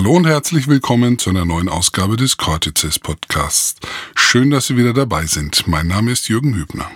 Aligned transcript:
Hallo 0.00 0.12
und 0.12 0.26
herzlich 0.26 0.66
willkommen 0.66 1.18
zu 1.18 1.28
einer 1.28 1.44
neuen 1.44 1.68
Ausgabe 1.68 2.16
des 2.16 2.38
Cortices 2.38 2.98
Podcasts. 2.98 3.78
Schön, 4.14 4.48
dass 4.48 4.66
Sie 4.66 4.78
wieder 4.78 4.94
dabei 4.94 5.26
sind. 5.26 5.68
Mein 5.68 5.88
Name 5.88 6.12
ist 6.12 6.26
Jürgen 6.30 6.54
Hübner. 6.54 6.90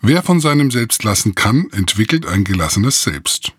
Wer 0.00 0.22
von 0.22 0.40
seinem 0.40 0.70
Selbst 0.70 1.04
lassen 1.04 1.34
kann, 1.34 1.68
entwickelt 1.72 2.24
ein 2.24 2.44
gelassenes 2.44 3.02
Selbst. 3.02 3.52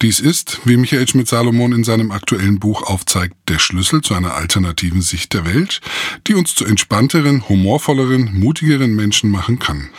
Dies 0.00 0.18
ist, 0.18 0.60
wie 0.64 0.78
Michael 0.78 1.06
Schmidt-Salomon 1.06 1.72
in 1.72 1.84
seinem 1.84 2.10
aktuellen 2.10 2.58
Buch 2.58 2.84
aufzeigt, 2.84 3.36
der 3.48 3.58
Schlüssel 3.58 4.00
zu 4.00 4.14
einer 4.14 4.32
alternativen 4.32 5.02
Sicht 5.02 5.34
der 5.34 5.44
Welt, 5.44 5.82
die 6.26 6.32
uns 6.32 6.54
zu 6.54 6.64
entspannteren, 6.64 7.50
humorvolleren, 7.50 8.32
mutigeren 8.32 8.96
Menschen 8.96 9.30
machen 9.30 9.58
kann. 9.58 9.90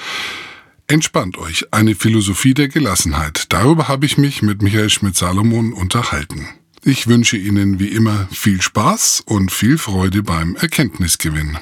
Entspannt 0.87 1.37
euch, 1.37 1.71
eine 1.71 1.93
Philosophie 1.93 2.55
der 2.55 2.69
Gelassenheit. 2.69 3.45
Darüber 3.49 3.87
habe 3.89 4.07
ich 4.07 4.17
mich 4.17 4.41
mit 4.41 4.63
Michael 4.63 4.89
Schmidt-Salomon 4.89 5.71
unterhalten. 5.71 6.49
Ich 6.85 7.07
wünsche 7.07 7.37
Ihnen 7.37 7.79
wie 7.79 7.87
immer 7.87 8.27
viel 8.29 8.61
Spaß 8.61 9.23
und 9.25 9.53
viel 9.53 9.77
Freude 9.77 10.21
beim 10.21 10.57
Erkenntnisgewinn. 10.57 11.57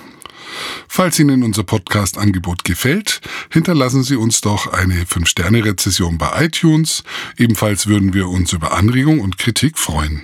Falls 0.88 1.20
Ihnen 1.20 1.44
unser 1.44 1.64
Podcast-Angebot 1.64 2.64
gefällt, 2.64 3.22
hinterlassen 3.52 4.02
Sie 4.02 4.16
uns 4.16 4.42
doch 4.42 4.74
eine 4.74 5.04
5-Sterne-Rezession 5.04 6.18
bei 6.18 6.46
iTunes. 6.46 7.04
Ebenfalls 7.38 7.86
würden 7.86 8.16
wir 8.16 8.30
uns 8.30 8.52
über 8.54 8.74
Anregung 8.74 9.20
und 9.20 9.38
Kritik 9.38 9.78
freuen. 9.78 10.24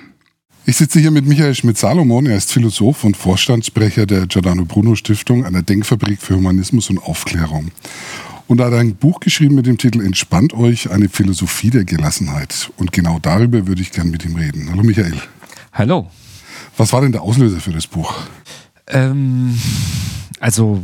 Ich 0.66 0.78
sitze 0.78 1.00
hier 1.00 1.12
mit 1.12 1.28
Michael 1.28 1.54
Schmidt-Salomon. 1.54 2.26
Er 2.26 2.38
ist 2.38 2.52
Philosoph 2.52 3.04
und 3.04 3.16
Vorstandssprecher 3.16 4.08
der 4.08 4.26
Giordano 4.26 4.66
Bruno 4.66 4.95
Stiftung, 4.95 5.45
einer 5.45 5.62
Denkfabrik 5.62 6.20
für 6.23 6.38
Humanismus 6.38 6.90
und 6.90 6.98
Aufklärung. 6.98 7.70
Und 8.48 8.62
er 8.62 8.68
hat 8.68 8.74
ein 8.74 8.96
Buch 8.96 9.20
geschrieben 9.20 9.56
mit 9.56 9.66
dem 9.66 9.78
Titel 9.78 10.02
Entspannt 10.02 10.54
euch, 10.54 10.90
eine 10.90 11.09
Philosophie 11.09 11.70
der 11.70 11.84
Gelassenheit. 11.84 12.72
Und 12.78 12.94
genau 12.94 13.20
darüber 13.20 13.67
würde 13.67 13.81
ich 13.81 13.92
gern 13.92 14.09
mit 14.09 14.23
ihm 14.23 14.36
reden. 14.36 14.70
Hallo 14.72 14.84
Michael. 14.84 15.16
Hallo. 15.73 16.08
Was 16.78 16.94
war 16.94 17.02
denn 17.02 17.12
der 17.12 17.23
Auslöser 17.23 17.59
für 17.59 17.72
das 17.72 17.88
Buch? 17.88 18.14
Ähm, 18.88 19.59
also 20.40 20.81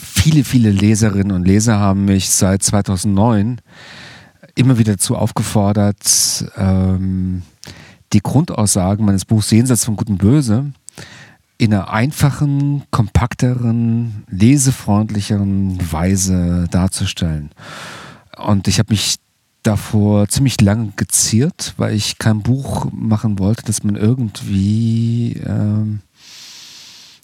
viele, 0.00 0.44
viele 0.44 0.70
Leserinnen 0.70 1.32
und 1.32 1.44
Leser 1.44 1.80
haben 1.80 2.04
mich 2.04 2.30
seit 2.30 2.62
2009 2.62 3.60
immer 4.54 4.78
wieder 4.78 4.92
dazu 4.92 5.16
aufgefordert, 5.16 6.44
ähm, 6.56 7.42
die 8.12 8.20
Grundaussagen 8.20 9.04
meines 9.04 9.24
Buchs 9.24 9.50
Jenseits 9.50 9.84
von 9.84 9.96
Gut 9.96 10.08
und 10.08 10.18
Böse 10.18 10.72
in 11.58 11.72
einer 11.72 11.90
einfachen, 11.90 12.82
kompakteren, 12.90 14.24
lesefreundlicheren 14.28 15.92
Weise 15.92 16.66
darzustellen. 16.70 17.50
Und 18.36 18.68
ich 18.68 18.78
habe 18.78 18.92
mich 18.92 19.18
davor 19.62 20.28
ziemlich 20.28 20.60
lange 20.60 20.92
geziert, 20.96 21.74
weil 21.76 21.94
ich 21.94 22.18
kein 22.18 22.42
Buch 22.42 22.88
machen 22.92 23.38
wollte, 23.38 23.62
das 23.64 23.84
man 23.84 23.96
irgendwie 23.96 25.40
ähm, 25.46 26.00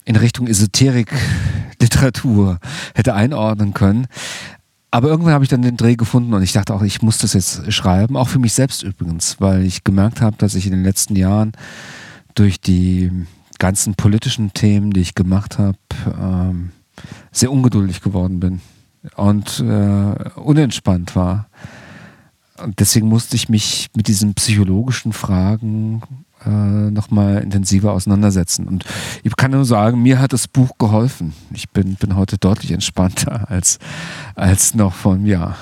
in 0.04 0.16
Richtung 0.16 0.46
Esoterik-Literatur 0.46 2.58
hätte 2.94 3.14
einordnen 3.14 3.74
können. 3.74 4.06
Aber 4.90 5.08
irgendwann 5.08 5.34
habe 5.34 5.44
ich 5.44 5.50
dann 5.50 5.62
den 5.62 5.76
Dreh 5.76 5.96
gefunden 5.96 6.32
und 6.32 6.42
ich 6.42 6.52
dachte 6.52 6.72
auch, 6.72 6.82
ich 6.82 7.02
muss 7.02 7.18
das 7.18 7.34
jetzt 7.34 7.70
schreiben, 7.72 8.16
auch 8.16 8.28
für 8.28 8.38
mich 8.38 8.54
selbst 8.54 8.82
übrigens, 8.82 9.36
weil 9.38 9.64
ich 9.64 9.84
gemerkt 9.84 10.22
habe, 10.22 10.36
dass 10.38 10.54
ich 10.54 10.64
in 10.64 10.72
den 10.72 10.82
letzten 10.82 11.14
Jahren 11.14 11.52
durch 12.34 12.58
die 12.60 13.10
ganzen 13.58 13.94
politischen 13.94 14.52
Themen, 14.52 14.92
die 14.92 15.00
ich 15.00 15.14
gemacht 15.14 15.58
habe, 15.58 15.78
ähm, 16.06 16.70
sehr 17.32 17.52
ungeduldig 17.52 18.00
geworden 18.00 18.40
bin 18.40 18.60
und 19.16 19.60
äh, 19.60 20.30
unentspannt 20.36 21.16
war. 21.16 21.48
Und 22.62 22.80
deswegen 22.80 23.08
musste 23.08 23.36
ich 23.36 23.48
mich 23.48 23.88
mit 23.94 24.08
diesen 24.08 24.34
psychologischen 24.34 25.12
Fragen 25.12 26.02
äh, 26.44 26.90
nochmal 26.90 27.38
intensiver 27.42 27.92
auseinandersetzen. 27.92 28.66
Und 28.66 28.84
ich 29.22 29.36
kann 29.36 29.52
nur 29.52 29.64
sagen, 29.64 30.02
mir 30.02 30.20
hat 30.20 30.32
das 30.32 30.48
Buch 30.48 30.70
geholfen. 30.78 31.32
Ich 31.52 31.70
bin, 31.70 31.94
bin 31.96 32.16
heute 32.16 32.38
deutlich 32.38 32.72
entspannter 32.72 33.48
als, 33.50 33.78
als 34.34 34.74
noch 34.74 34.94
vor 34.94 35.14
einem 35.14 35.26
Jahr. 35.26 35.56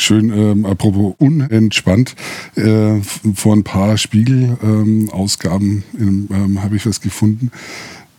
Schön, 0.00 0.30
ähm, 0.30 0.64
apropos 0.64 1.16
unentspannt. 1.18 2.14
Äh, 2.54 3.00
vor 3.34 3.52
ein 3.52 3.64
paar 3.64 3.98
Spiegel-Ausgaben 3.98 5.82
ähm, 5.98 6.28
ähm, 6.30 6.62
habe 6.62 6.76
ich 6.76 6.86
was 6.86 7.00
gefunden. 7.00 7.50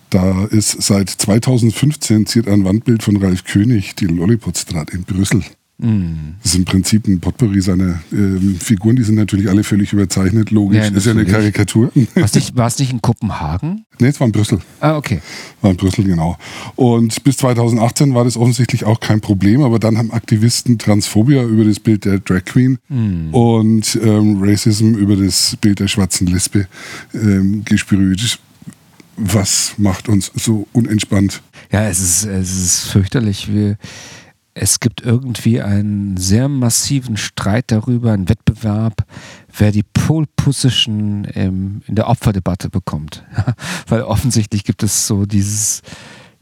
Da 0.10 0.44
ist 0.44 0.82
seit 0.82 1.10
2015 1.10 2.26
ziert 2.26 2.50
ein 2.50 2.66
Wandbild 2.66 3.02
von 3.02 3.16
Ralf 3.16 3.46
König 3.46 3.96
die 3.96 4.08
Lollipop-Straße 4.08 4.92
in 4.92 5.04
Brüssel. 5.04 5.42
Mm. 5.80 6.36
Das 6.44 6.52
ist 6.52 6.58
im 6.58 6.66
Prinzip 6.66 7.08
ein 7.08 7.20
Potpourri 7.20 7.62
seiner 7.62 8.02
äh, 8.12 8.40
Figuren, 8.60 8.98
die 8.98 9.04
sind 9.04 9.16
natürlich 9.16 9.50
alle 9.50 9.64
völlig 9.64 9.94
überzeichnet, 9.94 10.52
logisch. 10.52 10.78
Ja, 10.78 10.96
ist 10.96 11.06
ja 11.06 11.14
eine 11.14 11.26
Karikatur. 11.26 11.92
War 12.54 12.68
es 12.68 12.80
nicht 12.80 12.92
in 12.92 13.02
Kopenhagen? 13.02 13.86
Nee, 14.00 14.10
es 14.10 14.20
war 14.20 14.28
in 14.28 14.32
Brüssel. 14.32 14.60
Ah, 14.80 14.96
okay. 14.98 15.22
War 15.62 15.72
in 15.72 15.78
Brüssel, 15.78 16.06
genau. 16.06 16.38
Und 16.76 17.24
bis 17.24 17.38
2018 17.38 18.14
war 18.14 18.24
das 18.24 18.38
offensichtlich 18.38 18.86
auch 18.86 19.00
kein 19.00 19.22
Problem, 19.22 19.62
aber 19.62 19.80
dann 19.80 19.98
haben 19.98 20.12
Aktivisten 20.12 20.78
Transphobia 20.78 21.44
über 21.44 21.64
das 21.64 21.80
Bild 21.80 22.06
der 22.06 22.20
Drag 22.20 22.44
Queen 22.46 22.78
mm. 22.90 23.34
und 23.34 24.00
ähm, 24.02 24.40
Racism 24.42 24.96
über 24.96 25.16
das 25.16 25.58
Bild 25.62 25.80
der 25.80 25.88
schwarzen 25.88 26.28
Lesbe 26.28 26.68
ähm, 27.14 27.64
gesprüht. 27.64 28.40
Was 29.16 29.74
macht 29.78 30.08
uns 30.08 30.32
so 30.36 30.68
unentspannt? 30.72 31.42
Ja, 31.72 31.88
es 31.88 32.00
ist, 32.00 32.26
es 32.26 32.58
ist 32.58 32.80
fürchterlich. 32.92 33.52
Wir 33.54 33.78
es 34.54 34.80
gibt 34.80 35.02
irgendwie 35.02 35.62
einen 35.62 36.18
sehr 36.18 36.50
massiven 36.50 37.18
Streit 37.18 37.66
darüber, 37.72 38.12
einen 38.12 38.30
Wettbewerb, 38.30 39.06
wer 39.56 39.72
die 39.72 39.84
Pole 39.84 40.28
Position 40.36 41.26
im, 41.26 41.82
in 41.88 41.96
der 41.96 42.10
Opferdebatte 42.10 42.70
bekommt. 42.70 43.24
Weil 43.88 44.02
offensichtlich 44.02 44.64
gibt 44.64 44.84
es 44.84 45.08
so 45.08 45.26
dieses, 45.26 45.82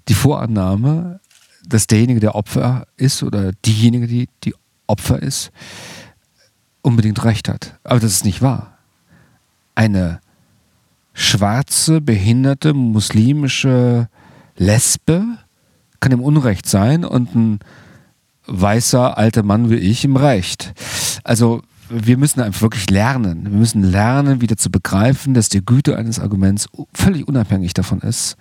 die 0.08 0.14
Vorannahme, 0.14 1.20
dass 1.68 1.88
derjenige, 1.88 2.20
der 2.20 2.36
Opfer 2.36 2.88
ist 2.96 3.24
oder 3.24 3.52
diejenige, 3.66 4.08
die, 4.08 4.30
die 4.44 4.56
Opfer 4.88 5.22
ist, 5.22 5.52
unbedingt 6.82 7.24
recht 7.24 7.50
hat. 7.50 7.78
Aber 7.84 8.00
das 8.00 8.12
ist 8.12 8.26
nicht 8.26 8.42
wahr. 8.42 8.78
Eine 9.76 10.22
schwarze, 11.14 12.00
behinderte, 12.00 12.74
muslimische 12.74 14.08
Lesbe 14.56 15.26
kann 16.00 16.12
im 16.12 16.22
Unrecht 16.22 16.68
sein 16.68 17.04
und 17.04 17.36
ein 17.36 17.60
weißer 18.48 19.18
alter 19.18 19.44
Mann 19.44 19.70
wie 19.70 19.76
ich 19.76 20.04
im 20.06 20.16
Recht. 20.16 20.74
Also 21.24 21.62
wir 21.90 22.18
müssen 22.18 22.42
einfach 22.42 22.62
wirklich 22.62 22.90
lernen. 22.90 23.46
Wir 23.46 23.58
müssen 23.58 23.84
lernen, 23.84 24.42
wieder 24.42 24.58
zu 24.58 24.70
begreifen, 24.70 25.34
dass 25.34 25.50
die 25.50 25.64
Güte 25.64 25.98
eines 25.98 26.20
Arguments 26.20 26.68
völlig 26.94 27.28
unabhängig 27.28 27.74
davon 27.74 28.00
ist, 28.00 28.36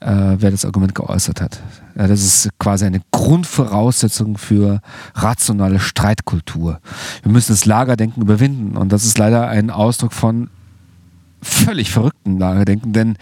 äh, 0.00 0.36
wer 0.38 0.50
das 0.50 0.64
Argument 0.64 0.94
geäußert 0.94 1.40
hat. 1.40 1.60
Ja, 1.96 2.08
das 2.08 2.22
ist 2.22 2.48
quasi 2.58 2.86
eine 2.86 3.00
Grundvoraussetzung 3.12 4.38
für 4.38 4.80
rationale 5.14 5.78
Streitkultur. 5.78 6.80
Wir 7.22 7.32
müssen 7.32 7.52
das 7.52 7.64
Lagerdenken 7.64 8.22
überwinden 8.22 8.76
und 8.76 8.92
das 8.92 9.04
ist 9.04 9.18
leider 9.18 9.48
ein 9.48 9.70
Ausdruck 9.70 10.12
von 10.12 10.50
völlig 11.42 11.90
verrückten 11.90 12.38
Lagerdenken, 12.38 12.92
denn 12.92 13.16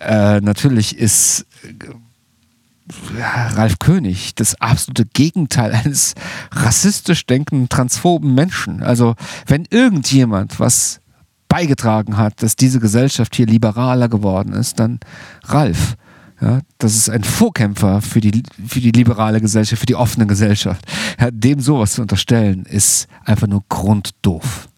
äh, 0.00 0.40
natürlich 0.40 0.96
ist 0.98 1.46
Ralf 3.16 3.78
König 3.78 4.34
das 4.34 4.60
absolute 4.60 5.06
Gegenteil 5.06 5.72
eines 5.72 6.14
rassistisch 6.50 7.26
denkenden, 7.26 7.68
transphoben 7.68 8.34
Menschen. 8.34 8.82
Also 8.82 9.14
wenn 9.46 9.66
irgendjemand 9.70 10.58
was 10.60 11.00
beigetragen 11.48 12.16
hat, 12.16 12.42
dass 12.42 12.56
diese 12.56 12.80
Gesellschaft 12.80 13.36
hier 13.36 13.46
liberaler 13.46 14.08
geworden 14.08 14.54
ist, 14.54 14.80
dann 14.80 15.00
Ralf. 15.44 15.96
Ja, 16.40 16.60
das 16.78 16.96
ist 16.96 17.08
ein 17.08 17.22
Vorkämpfer 17.22 18.02
für 18.02 18.20
die, 18.20 18.42
für 18.66 18.80
die 18.80 18.90
liberale 18.90 19.40
Gesellschaft, 19.40 19.78
für 19.78 19.86
die 19.86 19.94
offene 19.94 20.26
Gesellschaft. 20.26 20.84
Ja, 21.20 21.30
dem 21.30 21.60
sowas 21.60 21.92
zu 21.92 22.02
unterstellen, 22.02 22.64
ist 22.64 23.06
einfach 23.24 23.46
nur 23.46 23.62
grunddoof. 23.68 24.68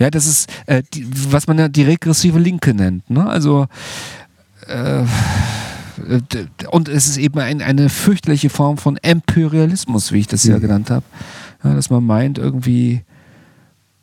Ja, 0.00 0.10
das 0.10 0.26
ist, 0.26 0.50
äh, 0.66 0.82
die, 0.92 1.06
was 1.30 1.46
man 1.46 1.58
ja 1.58 1.68
die 1.68 1.84
regressive 1.84 2.38
Linke 2.38 2.74
nennt. 2.74 3.08
Ne? 3.08 3.28
Also, 3.28 3.66
äh, 4.66 5.04
und 6.70 6.88
es 6.88 7.06
ist 7.06 7.16
eben 7.16 7.38
ein, 7.38 7.62
eine 7.62 7.88
fürchterliche 7.88 8.50
Form 8.50 8.78
von 8.78 8.96
Imperialismus, 8.96 10.12
wie 10.12 10.20
ich 10.20 10.26
das 10.26 10.44
ja 10.44 10.56
mhm. 10.56 10.60
genannt 10.60 10.90
habe. 10.90 11.04
Ja, 11.64 11.74
dass 11.74 11.90
man 11.90 12.04
meint, 12.04 12.38
irgendwie 12.38 13.02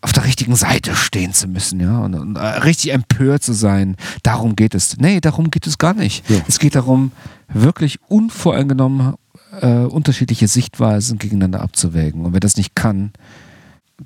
auf 0.01 0.12
der 0.12 0.25
richtigen 0.25 0.56
Seite 0.56 0.95
stehen 0.95 1.34
zu 1.34 1.48
müssen, 1.48 1.80
ja, 1.80 2.00
und, 2.00 2.16
und 2.16 2.36
äh, 2.36 2.40
richtig 2.40 2.92
empört 2.92 3.42
zu 3.42 3.54
sein. 3.54 3.95
Darum 4.22 4.56
geht 4.56 4.75
es. 4.75 4.98
Nee, 4.98 5.22
darum 5.22 5.50
geht 5.50 5.66
es 5.66 5.78
gar 5.78 5.94
nicht. 5.94 6.30
Ja. 6.30 6.38
Es 6.48 6.60
geht 6.60 6.75
darum, 6.75 7.12
wirklich 7.48 8.00
unvoreingenommen 8.10 9.13
äh, 9.62 9.86
unterschiedliche 9.86 10.48
Sichtweisen 10.48 11.19
gegeneinander 11.19 11.62
abzuwägen. 11.62 12.25
Und 12.25 12.34
wer 12.34 12.40
das 12.40 12.57
nicht 12.57 12.75
kann, 12.75 13.12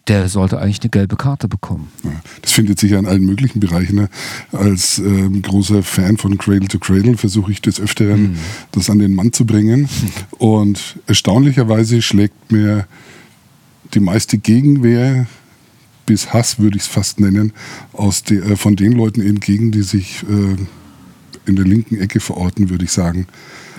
der 0.07 0.29
sollte 0.29 0.59
eigentlich 0.59 0.81
eine 0.81 0.89
gelbe 0.89 1.15
Karte 1.15 1.47
bekommen. 1.47 1.91
Ja, 2.03 2.11
das 2.41 2.51
findet 2.51 2.79
sich 2.79 2.91
ja 2.91 2.99
in 2.99 3.05
allen 3.05 3.25
möglichen 3.25 3.59
Bereichen. 3.59 3.95
Ne? 3.95 4.09
Als 4.51 4.99
ähm, 4.99 5.41
großer 5.41 5.83
Fan 5.83 6.17
von 6.17 6.38
Cradle 6.38 6.67
to 6.67 6.79
Cradle 6.79 7.17
versuche 7.17 7.51
ich 7.51 7.61
des 7.61 7.79
Öfteren, 7.79 8.21
mhm. 8.21 8.38
das 8.71 8.89
an 8.89 8.99
den 8.99 9.13
Mann 9.13 9.33
zu 9.33 9.45
bringen. 9.45 9.89
Und 10.38 10.97
erstaunlicherweise 11.07 12.01
schlägt 12.01 12.51
mir 12.51 12.88
die 13.94 13.99
meiste 13.99 14.38
Gegenwehr 14.38 15.27
bis 16.05 16.33
Hass, 16.33 16.59
würde 16.59 16.77
ich 16.77 16.83
es 16.83 16.88
fast 16.88 17.19
nennen, 17.19 17.53
aus 17.93 18.23
de, 18.23 18.39
äh, 18.39 18.55
von 18.55 18.75
den 18.75 18.93
Leuten 18.93 19.21
entgegen, 19.21 19.71
die 19.71 19.83
sich 19.83 20.23
äh, 20.23 20.55
in 21.45 21.55
der 21.55 21.65
linken 21.65 22.00
Ecke 22.00 22.19
verorten, 22.19 22.69
würde 22.69 22.85
ich 22.85 22.91
sagen. 22.91 23.27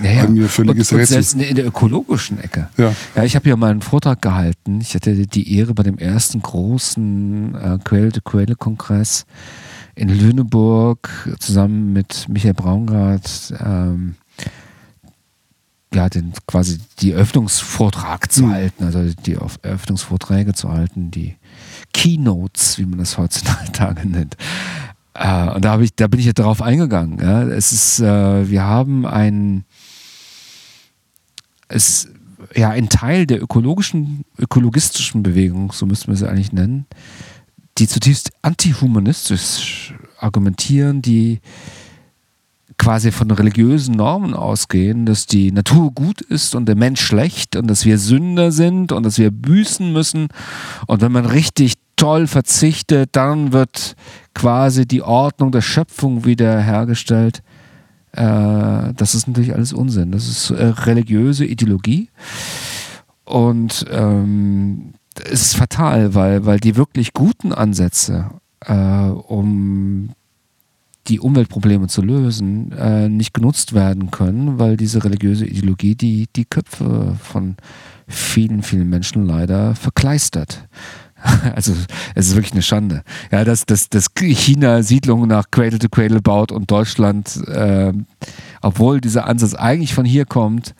Ja, 0.02 0.10
ja. 0.10 0.26
Mir 0.28 0.48
völliges 0.48 0.92
und, 0.92 1.00
und 1.00 1.06
selbst 1.06 1.34
in 1.34 1.56
der 1.56 1.66
ökologischen 1.66 2.38
Ecke. 2.40 2.68
Ja. 2.76 2.94
Ja, 3.16 3.24
ich 3.24 3.34
habe 3.36 3.48
ja 3.48 3.56
mal 3.56 3.70
einen 3.70 3.82
Vortrag 3.82 4.22
gehalten. 4.22 4.80
Ich 4.80 4.94
hatte 4.94 5.26
die 5.26 5.56
Ehre 5.56 5.74
bei 5.74 5.82
dem 5.82 5.98
ersten 5.98 6.40
großen 6.40 7.54
äh, 7.54 7.78
Quelle-to-Quelle-Kongress 7.82 9.26
in 9.94 10.08
Lüneburg 10.08 11.08
zusammen 11.40 11.92
mit 11.92 12.26
Michael 12.28 12.54
Braungart 12.54 13.52
ähm, 13.64 14.14
ja, 15.92 16.08
den, 16.08 16.32
quasi 16.46 16.78
die 17.00 17.12
Eröffnungsvortrag 17.12 18.30
zu 18.30 18.44
Mhm. 18.44 18.52
halten, 18.52 18.84
also 18.84 19.04
die 19.26 19.34
Eröffnungsvorträge 19.34 20.52
zu 20.52 20.70
halten, 20.70 21.10
die 21.10 21.36
Keynotes, 21.92 22.78
wie 22.78 22.84
man 22.86 22.98
das 22.98 23.16
heutzutage 23.18 24.06
nennt. 24.08 24.36
Äh, 25.14 25.48
und 25.50 25.64
da, 25.64 25.80
ich, 25.80 25.94
da 25.96 26.06
bin 26.06 26.20
ich 26.20 26.26
ja 26.26 26.32
darauf 26.32 26.62
eingegangen. 26.62 27.18
Ja. 27.20 27.42
Es 27.42 27.72
ist, 27.72 28.00
äh, 28.00 28.48
wir 28.48 28.62
haben 28.64 29.06
ein, 29.06 29.64
es, 31.68 32.08
ja, 32.54 32.70
ein 32.70 32.88
Teil 32.88 33.26
der 33.26 33.42
ökologischen, 33.42 34.24
ökologistischen 34.38 35.22
Bewegung, 35.22 35.72
so 35.72 35.86
müssten 35.86 36.08
wir 36.08 36.16
sie 36.16 36.28
eigentlich 36.28 36.52
nennen, 36.52 36.86
die 37.78 37.86
zutiefst 37.86 38.30
antihumanistisch 38.42 39.94
argumentieren, 40.18 41.00
die 41.00 41.40
quasi 42.76 43.10
von 43.10 43.30
religiösen 43.30 43.96
Normen 43.96 44.34
ausgehen, 44.34 45.04
dass 45.04 45.26
die 45.26 45.50
Natur 45.52 45.92
gut 45.92 46.20
ist 46.20 46.54
und 46.54 46.66
der 46.66 46.76
Mensch 46.76 47.00
schlecht 47.00 47.56
und 47.56 47.66
dass 47.66 47.84
wir 47.84 47.98
Sünder 47.98 48.52
sind 48.52 48.92
und 48.92 49.02
dass 49.02 49.18
wir 49.18 49.30
büßen 49.30 49.92
müssen. 49.92 50.28
Und 50.86 51.02
wenn 51.02 51.12
man 51.12 51.26
richtig 51.26 51.74
toll 51.96 52.28
verzichtet, 52.28 53.10
dann 53.12 53.52
wird 53.52 53.96
quasi 54.34 54.86
die 54.86 55.02
Ordnung 55.02 55.50
der 55.50 55.60
Schöpfung 55.60 56.24
wiederhergestellt. 56.24 57.42
Äh, 58.12 58.94
das 58.94 59.14
ist 59.14 59.28
natürlich 59.28 59.54
alles 59.54 59.72
Unsinn. 59.72 60.12
Das 60.12 60.28
ist 60.28 60.50
äh, 60.50 60.66
religiöse 60.66 61.44
Ideologie. 61.44 62.08
Und 63.24 63.84
ähm, 63.90 64.94
es 65.24 65.42
ist 65.42 65.56
fatal, 65.56 66.14
weil, 66.14 66.46
weil 66.46 66.60
die 66.60 66.76
wirklich 66.76 67.12
guten 67.12 67.52
Ansätze, 67.52 68.30
äh, 68.64 68.74
um 68.74 70.10
die 71.08 71.20
Umweltprobleme 71.20 71.88
zu 71.88 72.02
lösen, 72.02 72.72
äh, 72.72 73.08
nicht 73.08 73.32
genutzt 73.32 73.72
werden 73.72 74.10
können, 74.10 74.58
weil 74.58 74.76
diese 74.76 75.04
religiöse 75.04 75.46
Ideologie 75.46 75.94
die, 75.94 76.26
die 76.34 76.44
Köpfe 76.44 77.16
von 77.22 77.56
vielen, 78.06 78.62
vielen 78.62 78.88
Menschen 78.88 79.26
leider 79.26 79.74
verkleistert. 79.74 80.68
Also 81.54 81.74
es 82.14 82.28
ist 82.28 82.34
wirklich 82.36 82.52
eine 82.52 82.62
Schande. 82.62 83.02
Ja, 83.30 83.44
dass, 83.44 83.66
dass, 83.66 83.88
dass 83.88 84.14
China 84.14 84.82
Siedlungen 84.82 85.28
nach 85.28 85.50
Cradle 85.50 85.78
to 85.78 85.88
Cradle 85.88 86.20
baut 86.20 86.52
und 86.52 86.70
Deutschland, 86.70 87.36
äh, 87.48 87.92
obwohl 88.62 89.00
dieser 89.00 89.26
Ansatz 89.26 89.54
eigentlich 89.54 89.94
von 89.94 90.04
hier 90.04 90.24
kommt, 90.24 90.74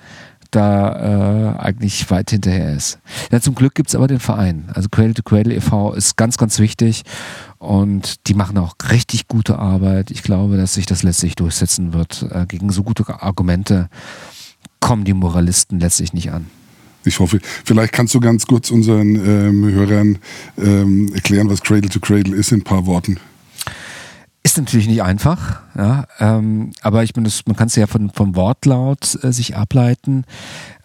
da 0.50 1.56
äh, 1.56 1.58
eigentlich 1.58 2.11
weit 2.11 2.31
hinterher 2.31 2.73
ist. 2.73 2.99
Ja, 3.31 3.40
zum 3.40 3.55
Glück 3.55 3.75
gibt 3.75 3.90
es 3.90 3.94
aber 3.94 4.06
den 4.06 4.20
Verein. 4.20 4.70
Also 4.73 4.88
Cradle 4.88 5.14
to 5.14 5.23
Cradle 5.23 5.55
e.V. 5.55 5.93
ist 5.93 6.17
ganz, 6.17 6.38
ganz 6.38 6.58
wichtig 6.58 7.02
und 7.58 8.26
die 8.29 8.34
machen 8.34 8.56
auch 8.56 8.75
richtig 8.91 9.29
gute 9.29 9.58
Arbeit. 9.58 10.11
Ich 10.11 10.23
glaube, 10.23 10.56
dass 10.56 10.75
sich 10.75 10.87
das 10.87 11.02
letztlich 11.02 11.37
durchsetzen 11.37 11.93
wird. 11.93 12.26
Äh, 12.31 12.46
gegen 12.46 12.70
so 12.70 12.82
gute 12.82 13.23
Argumente 13.23 13.91
kommen 14.81 15.05
die 15.05 15.12
Moralisten 15.12 15.81
letztlich 15.81 16.12
nicht 16.14 16.32
an. 16.32 16.46
Ich 17.05 17.21
hoffe, 17.21 17.39
vielleicht 17.65 17.93
kannst 17.93 18.15
du 18.15 18.21
ganz 18.21 18.47
kurz 18.47 18.71
unseren 18.71 19.15
ähm, 19.15 19.65
Hörern 19.73 20.19
ähm, 20.59 21.12
erklären, 21.15 21.49
was 21.49 21.62
Cradle 21.62 21.89
to 21.89 22.00
Cradle 22.00 22.37
ist 22.37 22.53
in 22.53 22.61
ein 22.61 22.65
paar 22.65 22.87
Worten. 22.87 23.19
Ist 24.43 24.56
natürlich 24.56 24.89
nicht 24.89 25.03
einfach, 25.03 25.61
ja, 25.77 26.06
ähm, 26.21 26.73
aber 26.81 27.03
ich 27.03 27.15
meine, 27.15 27.29
man 27.47 27.56
kann 27.56 27.69
es 27.69 27.77
ja 27.77 27.87
von, 27.87 28.11
vom 28.11 28.35
Wortlaut 28.35 29.23
äh, 29.23 29.33
sich 29.33 29.56
ableiten. 29.56 30.25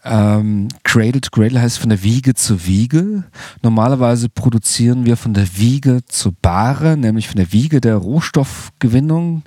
Ähm, 0.04 0.68
Cradle 0.84 1.22
to 1.22 1.30
Cradle 1.32 1.62
heißt 1.62 1.80
von 1.80 1.90
der 1.90 2.04
Wiege 2.04 2.34
zur 2.34 2.66
Wiege. 2.66 3.24
Normalerweise 3.62 4.28
produzieren 4.28 5.06
wir 5.06 5.16
von 5.16 5.34
der 5.34 5.56
Wiege 5.58 6.02
zur 6.08 6.34
Bahre, 6.42 6.98
nämlich 6.98 7.28
von 7.28 7.38
der 7.38 7.54
Wiege 7.54 7.80
der 7.80 7.96
Rohstoffgewinnung, 7.96 9.44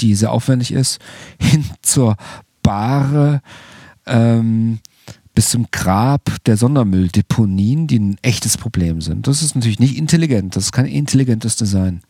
die 0.00 0.14
sehr 0.14 0.32
aufwendig 0.32 0.72
ist, 0.72 0.98
hin 1.38 1.64
zur 1.82 2.16
Bahre 2.62 3.42
ähm, 4.06 4.78
bis 5.38 5.50
zum 5.50 5.68
Grab 5.70 6.34
der 6.46 6.56
Sondermülldeponien, 6.56 7.86
die 7.86 8.00
ein 8.00 8.18
echtes 8.22 8.56
Problem 8.56 9.00
sind. 9.00 9.28
Das 9.28 9.40
ist 9.40 9.54
natürlich 9.54 9.78
nicht 9.78 9.96
intelligent, 9.96 10.56
das 10.56 10.64
ist 10.64 10.72
kein 10.72 10.86
intelligentes 10.86 11.54
Design. 11.54 12.00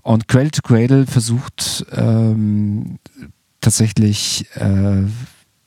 Und 0.00 0.28
Cradle 0.28 0.52
to 0.52 0.62
Cradle 0.62 1.06
versucht 1.06 1.84
ähm, 1.92 3.00
tatsächlich 3.60 4.46
äh, 4.54 5.02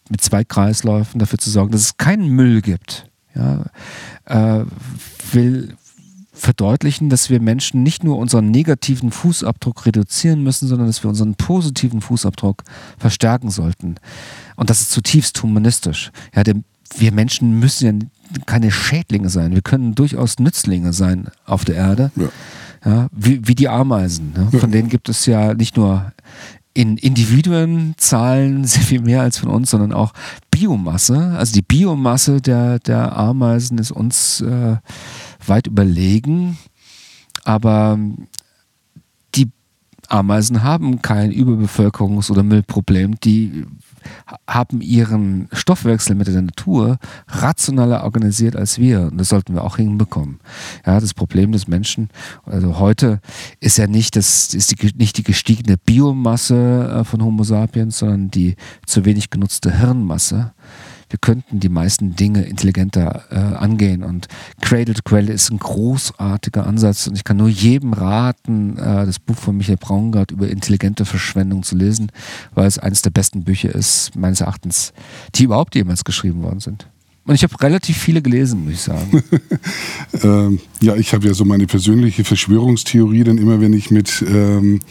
mit 0.09 0.21
zwei 0.21 0.43
Kreisläufen 0.43 1.19
dafür 1.19 1.37
zu 1.37 1.51
sorgen, 1.51 1.71
dass 1.71 1.81
es 1.81 1.97
keinen 1.97 2.29
Müll 2.29 2.61
gibt. 2.61 3.05
Ja, 3.35 3.65
äh, 4.25 4.65
will 5.33 5.77
verdeutlichen, 6.33 7.09
dass 7.09 7.29
wir 7.29 7.39
Menschen 7.39 7.83
nicht 7.83 8.03
nur 8.03 8.17
unseren 8.17 8.49
negativen 8.49 9.11
Fußabdruck 9.11 9.85
reduzieren 9.85 10.41
müssen, 10.41 10.67
sondern 10.67 10.87
dass 10.87 11.03
wir 11.03 11.09
unseren 11.09 11.35
positiven 11.35 12.01
Fußabdruck 12.01 12.63
verstärken 12.97 13.51
sollten. 13.51 13.97
Und 14.55 14.71
das 14.71 14.81
ist 14.81 14.91
zutiefst 14.91 15.41
humanistisch. 15.43 16.11
Ja, 16.35 16.43
der, 16.43 16.55
wir 16.97 17.11
Menschen 17.11 17.59
müssen 17.59 18.11
ja 18.33 18.41
keine 18.45 18.71
Schädlinge 18.71 19.29
sein. 19.29 19.53
Wir 19.53 19.61
können 19.61 19.95
durchaus 19.95 20.39
Nützlinge 20.39 20.93
sein 20.93 21.29
auf 21.45 21.65
der 21.65 21.75
Erde. 21.75 22.11
Ja. 22.15 22.29
Ja, 22.83 23.07
wie, 23.11 23.47
wie 23.47 23.53
die 23.53 23.69
Ameisen. 23.69 24.33
Ne? 24.33 24.59
Von 24.59 24.71
denen 24.71 24.89
gibt 24.89 25.07
es 25.07 25.27
ja 25.27 25.53
nicht 25.53 25.77
nur 25.77 26.13
in 26.73 26.97
Individuen 26.97 27.93
Zahlen 27.97 28.65
sehr 28.65 28.81
viel 28.81 29.01
mehr 29.01 29.21
als 29.21 29.37
von 29.37 29.49
uns, 29.49 29.69
sondern 29.69 29.93
auch 29.93 30.13
Biomasse. 30.49 31.35
Also 31.37 31.53
die 31.53 31.61
Biomasse 31.61 32.41
der, 32.41 32.79
der 32.79 33.15
Ameisen 33.15 33.77
ist 33.77 33.91
uns 33.91 34.41
äh, 34.41 34.77
weit 35.45 35.67
überlegen. 35.67 36.57
Aber 37.43 37.99
die 39.35 39.49
Ameisen 40.07 40.63
haben 40.63 41.01
kein 41.01 41.31
Überbevölkerungs- 41.31 42.31
oder 42.31 42.43
Müllproblem. 42.43 43.19
Die 43.19 43.65
haben 44.47 44.81
ihren 44.81 45.47
Stoffwechsel 45.51 46.15
mit 46.15 46.27
der 46.27 46.41
Natur 46.41 46.97
rationaler 47.27 48.03
organisiert 48.03 48.55
als 48.55 48.77
wir. 48.79 49.03
Und 49.11 49.17
das 49.17 49.29
sollten 49.29 49.53
wir 49.53 49.63
auch 49.63 49.77
hinbekommen. 49.77 50.39
Ja, 50.85 50.99
das 50.99 51.13
Problem 51.13 51.51
des 51.51 51.67
Menschen, 51.67 52.09
also 52.45 52.79
heute 52.79 53.19
ist 53.59 53.77
ja 53.77 53.87
nicht, 53.87 54.15
das 54.15 54.53
ist 54.53 54.71
die, 54.71 54.91
nicht 54.95 55.17
die 55.17 55.23
gestiegene 55.23 55.77
Biomasse 55.77 57.01
äh, 57.01 57.03
von 57.03 57.23
Homo 57.23 57.43
sapiens, 57.43 57.99
sondern 57.99 58.29
die 58.29 58.55
zu 58.85 59.05
wenig 59.05 59.29
genutzte 59.29 59.77
Hirnmasse. 59.79 60.53
Wir 61.11 61.19
könnten 61.19 61.59
die 61.59 61.67
meisten 61.67 62.15
Dinge 62.15 62.43
intelligenter 62.43 63.25
äh, 63.31 63.35
angehen 63.35 64.01
und 64.01 64.29
Cradle 64.61 64.95
to 64.95 65.01
Cradle 65.03 65.33
ist 65.33 65.51
ein 65.51 65.59
großartiger 65.59 66.65
Ansatz 66.65 67.05
und 67.05 67.17
ich 67.17 67.25
kann 67.25 67.35
nur 67.35 67.49
jedem 67.49 67.91
raten, 67.91 68.77
äh, 68.77 69.05
das 69.05 69.19
Buch 69.19 69.35
von 69.35 69.57
Michael 69.57 69.77
Braungart 69.77 70.31
über 70.31 70.47
intelligente 70.47 71.03
Verschwendung 71.03 71.63
zu 71.63 71.75
lesen, 71.75 72.13
weil 72.53 72.65
es 72.65 72.79
eines 72.79 73.01
der 73.01 73.09
besten 73.09 73.43
Bücher 73.43 73.75
ist, 73.75 74.15
meines 74.15 74.39
Erachtens, 74.39 74.93
die 75.35 75.43
überhaupt 75.43 75.75
jemals 75.75 76.05
geschrieben 76.05 76.43
worden 76.43 76.61
sind. 76.61 76.87
Und 77.25 77.35
ich 77.35 77.43
habe 77.43 77.61
relativ 77.61 77.97
viele 77.97 78.21
gelesen, 78.21 78.63
muss 78.63 78.73
ich 78.73 78.81
sagen. 78.81 79.23
Ähm, 80.23 80.59
ja, 80.81 80.97
ich 80.97 81.13
habe 81.13 81.25
ja 81.25 81.33
so 81.33 81.45
meine 81.45 81.65
persönliche 81.65 82.25
Verschwörungstheorie, 82.25 83.23
denn 83.23 83.37
immer 83.37 83.61
wenn 83.61 83.71
ich 83.71 83.91
mit 83.91 84.23
ähm, 84.27 84.81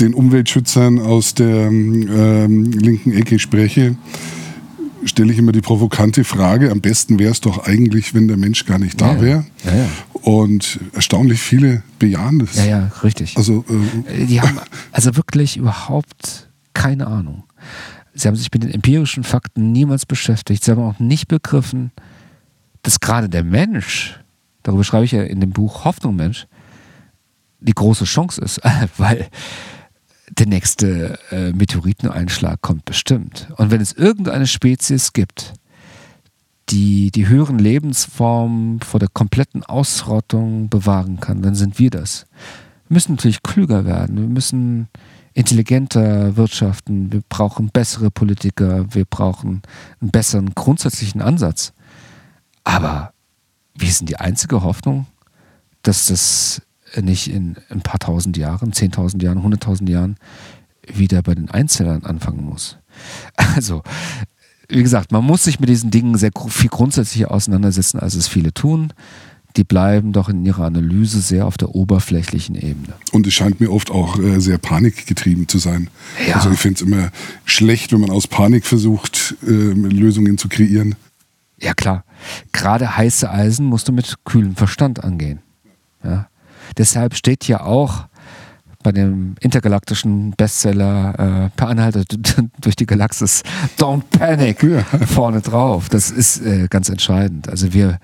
den 0.00 0.14
Umweltschützern 0.14 1.00
aus 1.00 1.34
der 1.34 1.66
ähm, 1.66 2.70
linken 2.70 3.12
Ecke 3.12 3.40
spreche, 3.40 3.96
stelle 5.04 5.32
ich 5.32 5.38
immer 5.38 5.52
die 5.52 5.60
provokante 5.60 6.24
Frage, 6.24 6.70
am 6.70 6.80
besten 6.80 7.18
wäre 7.18 7.32
es 7.32 7.40
doch 7.40 7.66
eigentlich, 7.66 8.14
wenn 8.14 8.28
der 8.28 8.36
Mensch 8.36 8.64
gar 8.66 8.78
nicht 8.78 9.00
da 9.00 9.14
Ja, 9.14 9.20
wäre. 9.20 9.46
Ja, 9.64 9.74
ja. 9.74 9.88
Und 10.22 10.78
erstaunlich 10.94 11.40
viele 11.40 11.82
bejahen 11.98 12.38
das. 12.38 12.56
Ja, 12.56 12.64
ja, 12.64 12.92
richtig. 13.02 13.36
Also, 13.36 13.64
äh, 14.08 14.24
Die 14.26 14.40
haben 14.40 14.58
also 14.92 15.16
wirklich 15.16 15.56
überhaupt 15.56 16.48
keine 16.74 17.06
Ahnung. 17.06 17.44
Sie 18.14 18.28
haben 18.28 18.36
sich 18.36 18.52
mit 18.52 18.62
den 18.62 18.70
empirischen 18.70 19.24
Fakten 19.24 19.72
niemals 19.72 20.06
beschäftigt. 20.06 20.64
Sie 20.64 20.70
haben 20.70 20.82
auch 20.82 20.98
nicht 20.98 21.28
begriffen, 21.28 21.90
dass 22.82 23.00
gerade 23.00 23.28
der 23.28 23.42
Mensch, 23.44 24.20
darüber 24.62 24.84
schreibe 24.84 25.04
ich 25.04 25.12
ja 25.12 25.22
in 25.22 25.40
dem 25.40 25.50
Buch 25.50 25.84
Hoffnung 25.84 26.16
Mensch, 26.16 26.46
die 27.60 27.72
große 27.72 28.04
Chance 28.04 28.40
ist, 28.42 28.60
weil 28.96 29.28
der 30.38 30.46
nächste 30.46 31.18
äh, 31.30 31.52
Meteoriteneinschlag 31.52 32.60
kommt 32.62 32.84
bestimmt. 32.84 33.48
Und 33.56 33.70
wenn 33.70 33.80
es 33.80 33.92
irgendeine 33.92 34.46
Spezies 34.46 35.12
gibt, 35.12 35.54
die 36.70 37.10
die 37.10 37.28
höheren 37.28 37.58
Lebensformen 37.58 38.80
vor 38.80 38.98
der 38.98 39.10
kompletten 39.10 39.62
Ausrottung 39.62 40.68
bewahren 40.68 41.20
kann, 41.20 41.42
dann 41.42 41.54
sind 41.54 41.78
wir 41.78 41.90
das. 41.90 42.26
Wir 42.88 42.94
müssen 42.94 43.12
natürlich 43.12 43.42
klüger 43.42 43.84
werden, 43.84 44.16
wir 44.16 44.28
müssen 44.28 44.88
intelligenter 45.34 46.36
wirtschaften, 46.36 47.12
wir 47.12 47.22
brauchen 47.28 47.70
bessere 47.70 48.10
Politiker, 48.10 48.86
wir 48.94 49.04
brauchen 49.04 49.62
einen 50.00 50.10
besseren 50.10 50.54
grundsätzlichen 50.54 51.20
Ansatz. 51.20 51.72
Aber 52.64 53.12
wir 53.74 53.90
sind 53.90 54.08
die 54.08 54.16
einzige 54.16 54.62
Hoffnung, 54.62 55.06
dass 55.82 56.06
das 56.06 56.62
nicht 57.00 57.30
in 57.30 57.56
ein 57.70 57.80
paar 57.80 57.98
tausend 57.98 58.36
Jahren, 58.36 58.72
zehntausend 58.72 59.22
Jahren, 59.22 59.42
hunderttausend 59.42 59.88
Jahren 59.88 60.16
wieder 60.86 61.22
bei 61.22 61.34
den 61.34 61.50
Einzellern 61.50 62.04
anfangen 62.04 62.44
muss. 62.44 62.78
Also, 63.56 63.82
wie 64.68 64.82
gesagt, 64.82 65.12
man 65.12 65.24
muss 65.24 65.44
sich 65.44 65.60
mit 65.60 65.68
diesen 65.68 65.90
Dingen 65.90 66.16
sehr 66.16 66.30
viel 66.48 66.68
grundsätzlicher 66.68 67.30
auseinandersetzen, 67.30 67.98
als 67.98 68.14
es 68.14 68.28
viele 68.28 68.52
tun. 68.52 68.92
Die 69.56 69.64
bleiben 69.64 70.12
doch 70.12 70.30
in 70.30 70.44
ihrer 70.46 70.64
Analyse 70.64 71.20
sehr 71.20 71.46
auf 71.46 71.58
der 71.58 71.74
oberflächlichen 71.74 72.54
Ebene. 72.54 72.94
Und 73.12 73.26
es 73.26 73.34
scheint 73.34 73.60
mir 73.60 73.70
oft 73.70 73.90
auch 73.90 74.18
äh, 74.18 74.40
sehr 74.40 74.56
panikgetrieben 74.56 75.46
zu 75.46 75.58
sein. 75.58 75.90
Ja. 76.26 76.36
Also 76.36 76.50
ich 76.50 76.58
finde 76.58 76.76
es 76.76 76.82
immer 76.82 77.10
schlecht, 77.44 77.92
wenn 77.92 78.00
man 78.00 78.10
aus 78.10 78.26
Panik 78.26 78.64
versucht, 78.64 79.34
äh, 79.42 79.50
Lösungen 79.50 80.38
zu 80.38 80.48
kreieren. 80.48 80.94
Ja 81.58 81.74
klar. 81.74 82.04
Gerade 82.52 82.96
heiße 82.96 83.30
Eisen 83.30 83.66
musst 83.66 83.88
du 83.88 83.92
mit 83.92 84.16
kühlem 84.24 84.56
Verstand 84.56 85.04
angehen. 85.04 85.40
Ja. 86.02 86.28
Deshalb 86.78 87.14
steht 87.14 87.46
ja 87.48 87.62
auch 87.62 88.06
bei 88.82 88.92
dem 88.92 89.36
intergalaktischen 89.40 90.32
Bestseller 90.32 91.46
äh, 91.46 91.50
Per 91.56 91.68
Anhalter 91.68 92.04
durch 92.60 92.76
die 92.76 92.86
Galaxis 92.86 93.42
Don't 93.78 94.02
Panic 94.10 94.62
ja. 94.62 94.82
vorne 95.06 95.40
drauf. 95.40 95.88
Das 95.88 96.10
ist 96.10 96.44
äh, 96.44 96.66
ganz 96.68 96.88
entscheidend. 96.88 97.48
Also 97.48 97.72
wir, 97.72 97.98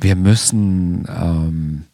wir 0.00 0.16
müssen 0.16 1.06
ähm, 1.08 1.84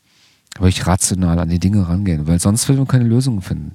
wirklich 0.59 0.87
rational 0.87 1.39
an 1.39 1.49
die 1.49 1.59
Dinge 1.59 1.89
rangehen, 1.89 2.27
weil 2.27 2.41
sonst 2.41 2.69
werden 2.69 2.81
wir 2.81 2.87
keine 2.87 3.05
Lösungen 3.05 3.43
finden. 3.43 3.75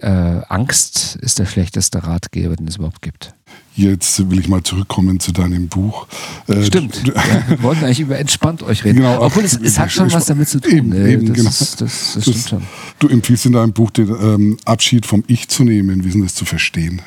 Äh, 0.00 0.42
Angst 0.48 1.16
ist 1.16 1.38
der 1.38 1.46
schlechteste 1.46 2.04
Ratgeber, 2.04 2.56
den 2.56 2.68
es 2.68 2.76
überhaupt 2.76 3.02
gibt. 3.02 3.34
Jetzt 3.74 4.28
will 4.30 4.40
ich 4.40 4.48
mal 4.48 4.62
zurückkommen 4.62 5.20
zu 5.20 5.32
deinem 5.32 5.68
Buch. 5.68 6.08
Äh, 6.48 6.64
Stimmt. 6.64 7.02
ja, 7.06 7.14
wir 7.48 7.62
wollten 7.62 7.84
eigentlich 7.84 8.00
über 8.00 8.18
entspannt 8.18 8.62
euch 8.62 8.84
reden. 8.84 8.98
Genau, 8.98 9.22
Obwohl 9.22 9.44
es, 9.44 9.56
es 9.56 9.78
hat 9.78 9.92
schon 9.92 10.12
was 10.12 10.26
damit 10.26 10.48
zu 10.48 10.60
tun. 10.60 10.72
Eben, 10.72 10.94
eben, 10.94 11.26
das, 11.26 11.36
genau. 11.36 11.48
das, 11.48 11.76
das, 11.76 12.12
das 12.14 12.22
stimmt 12.22 12.48
schon. 12.48 12.62
Du 12.98 13.08
empfiehlst 13.08 13.46
in 13.46 13.52
deinem 13.52 13.72
Buch 13.72 13.90
den 13.90 14.08
ähm, 14.08 14.56
Abschied 14.64 15.06
vom 15.06 15.22
Ich 15.28 15.48
zu 15.48 15.64
nehmen. 15.64 16.04
Wie 16.04 16.08
ist 16.08 16.20
das 16.20 16.34
zu 16.34 16.44
verstehen? 16.44 17.02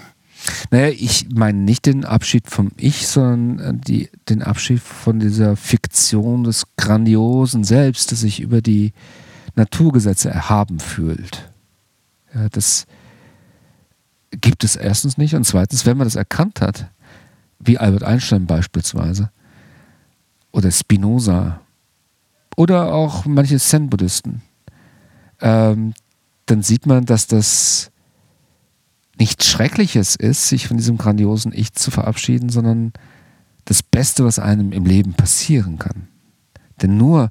Naja, 0.72 0.90
ich 0.98 1.28
meine 1.34 1.60
nicht 1.60 1.86
den 1.86 2.06
Abschied 2.06 2.50
vom 2.50 2.72
Ich, 2.78 3.08
sondern 3.08 3.78
äh, 3.78 3.80
die, 3.86 4.10
den 4.30 4.42
Abschied 4.42 4.82
von 4.82 5.20
dieser 5.20 5.56
Fiktion 5.56 6.44
des 6.44 6.64
grandiosen 6.78 7.64
Selbst, 7.64 8.12
das 8.12 8.22
sich 8.22 8.40
über 8.40 8.62
die 8.62 8.94
Naturgesetze 9.56 10.30
erhaben 10.30 10.80
fühlt. 10.80 11.51
Das, 12.52 12.86
gibt 14.32 14.64
es 14.64 14.76
erstens 14.76 15.18
nicht. 15.18 15.36
Und 15.36 15.44
zweitens, 15.44 15.86
wenn 15.86 15.98
man 15.98 16.08
das 16.08 16.16
erkannt 16.16 16.62
hat, 16.62 16.90
wie 17.60 17.78
Albert 17.78 18.04
Einstein 18.04 18.46
beispielsweise, 18.46 19.30
oder 20.52 20.72
Spinoza, 20.72 21.62
oder 22.58 22.94
auch 22.94 23.26
manche 23.26 23.60
Zen-Buddhisten, 23.60 24.42
ähm, 25.42 25.94
dann 26.46 26.64
sieht 26.64 26.86
man, 26.86 27.06
dass 27.06 27.28
das 27.28 27.92
nichts 29.18 29.48
Schreckliches 29.48 30.16
ist, 30.16 30.48
sich 30.48 30.68
von 30.68 30.78
diesem 30.78 30.98
grandiosen 30.98 31.54
Ich 31.54 31.74
zu 31.74 31.92
verabschieden, 31.92 32.50
sondern 32.50 32.94
das 33.66 33.84
Beste, 33.84 34.26
was 34.26 34.40
einem 34.40 34.72
im 34.72 34.86
Leben 34.86 35.14
passieren 35.14 35.78
kann. 35.78 36.08
Denn 36.82 36.98
nur 36.98 37.30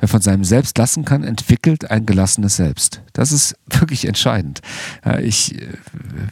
Wer 0.00 0.08
von 0.08 0.22
seinem 0.22 0.44
Selbst 0.44 0.76
lassen 0.78 1.04
kann, 1.04 1.22
entwickelt 1.22 1.90
ein 1.90 2.06
gelassenes 2.06 2.56
Selbst. 2.56 3.02
Das 3.12 3.32
ist 3.32 3.54
wirklich 3.70 4.06
entscheidend. 4.06 4.60
Ich, 5.20 5.56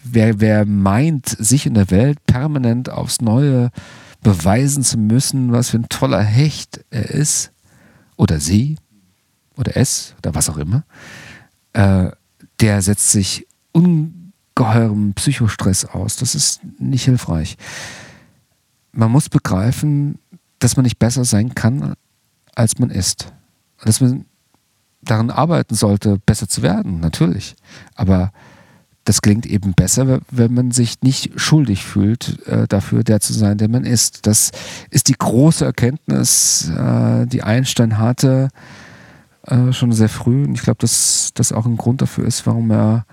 wer, 0.02 0.40
wer 0.40 0.64
meint, 0.64 1.28
sich 1.28 1.66
in 1.66 1.74
der 1.74 1.90
Welt 1.90 2.18
permanent 2.26 2.90
aufs 2.90 3.20
Neue 3.20 3.70
beweisen 4.22 4.82
zu 4.82 4.98
müssen, 4.98 5.52
was 5.52 5.70
für 5.70 5.78
ein 5.78 5.88
toller 5.88 6.22
Hecht 6.22 6.84
er 6.90 7.10
ist, 7.10 7.52
oder 8.16 8.40
sie, 8.40 8.76
oder 9.56 9.76
es, 9.76 10.14
oder 10.18 10.34
was 10.34 10.50
auch 10.50 10.56
immer, 10.56 10.84
äh, 11.72 12.10
der 12.60 12.82
setzt 12.82 13.12
sich 13.12 13.46
ungeheurem 13.72 15.14
Psychostress 15.14 15.84
aus. 15.84 16.16
Das 16.16 16.34
ist 16.34 16.60
nicht 16.80 17.04
hilfreich. 17.04 17.56
Man 18.92 19.12
muss 19.12 19.28
begreifen, 19.28 20.18
dass 20.58 20.76
man 20.76 20.82
nicht 20.82 20.98
besser 20.98 21.24
sein 21.24 21.54
kann, 21.54 21.94
als 22.56 22.78
man 22.78 22.90
ist 22.90 23.32
dass 23.84 24.00
man 24.00 24.24
daran 25.02 25.30
arbeiten 25.30 25.74
sollte, 25.74 26.18
besser 26.24 26.48
zu 26.48 26.62
werden, 26.62 27.00
natürlich. 27.00 27.56
Aber 27.94 28.32
das 29.04 29.22
klingt 29.22 29.46
eben 29.46 29.72
besser, 29.72 30.20
wenn 30.30 30.52
man 30.52 30.70
sich 30.70 31.00
nicht 31.02 31.40
schuldig 31.40 31.84
fühlt, 31.84 32.46
äh, 32.46 32.68
dafür 32.68 33.04
der 33.04 33.20
zu 33.20 33.32
sein, 33.32 33.56
der 33.56 33.68
man 33.68 33.84
ist. 33.84 34.26
Das 34.26 34.50
ist 34.90 35.08
die 35.08 35.16
große 35.16 35.64
Erkenntnis, 35.64 36.70
äh, 36.76 37.26
die 37.26 37.42
Einstein 37.42 37.98
hatte, 37.98 38.50
äh, 39.46 39.72
schon 39.72 39.92
sehr 39.92 40.10
früh. 40.10 40.44
Und 40.44 40.54
ich 40.54 40.62
glaube, 40.62 40.80
dass 40.80 41.30
das 41.32 41.52
auch 41.52 41.64
ein 41.64 41.78
Grund 41.78 42.02
dafür 42.02 42.26
ist, 42.26 42.46
warum 42.46 42.70
er 42.70 43.06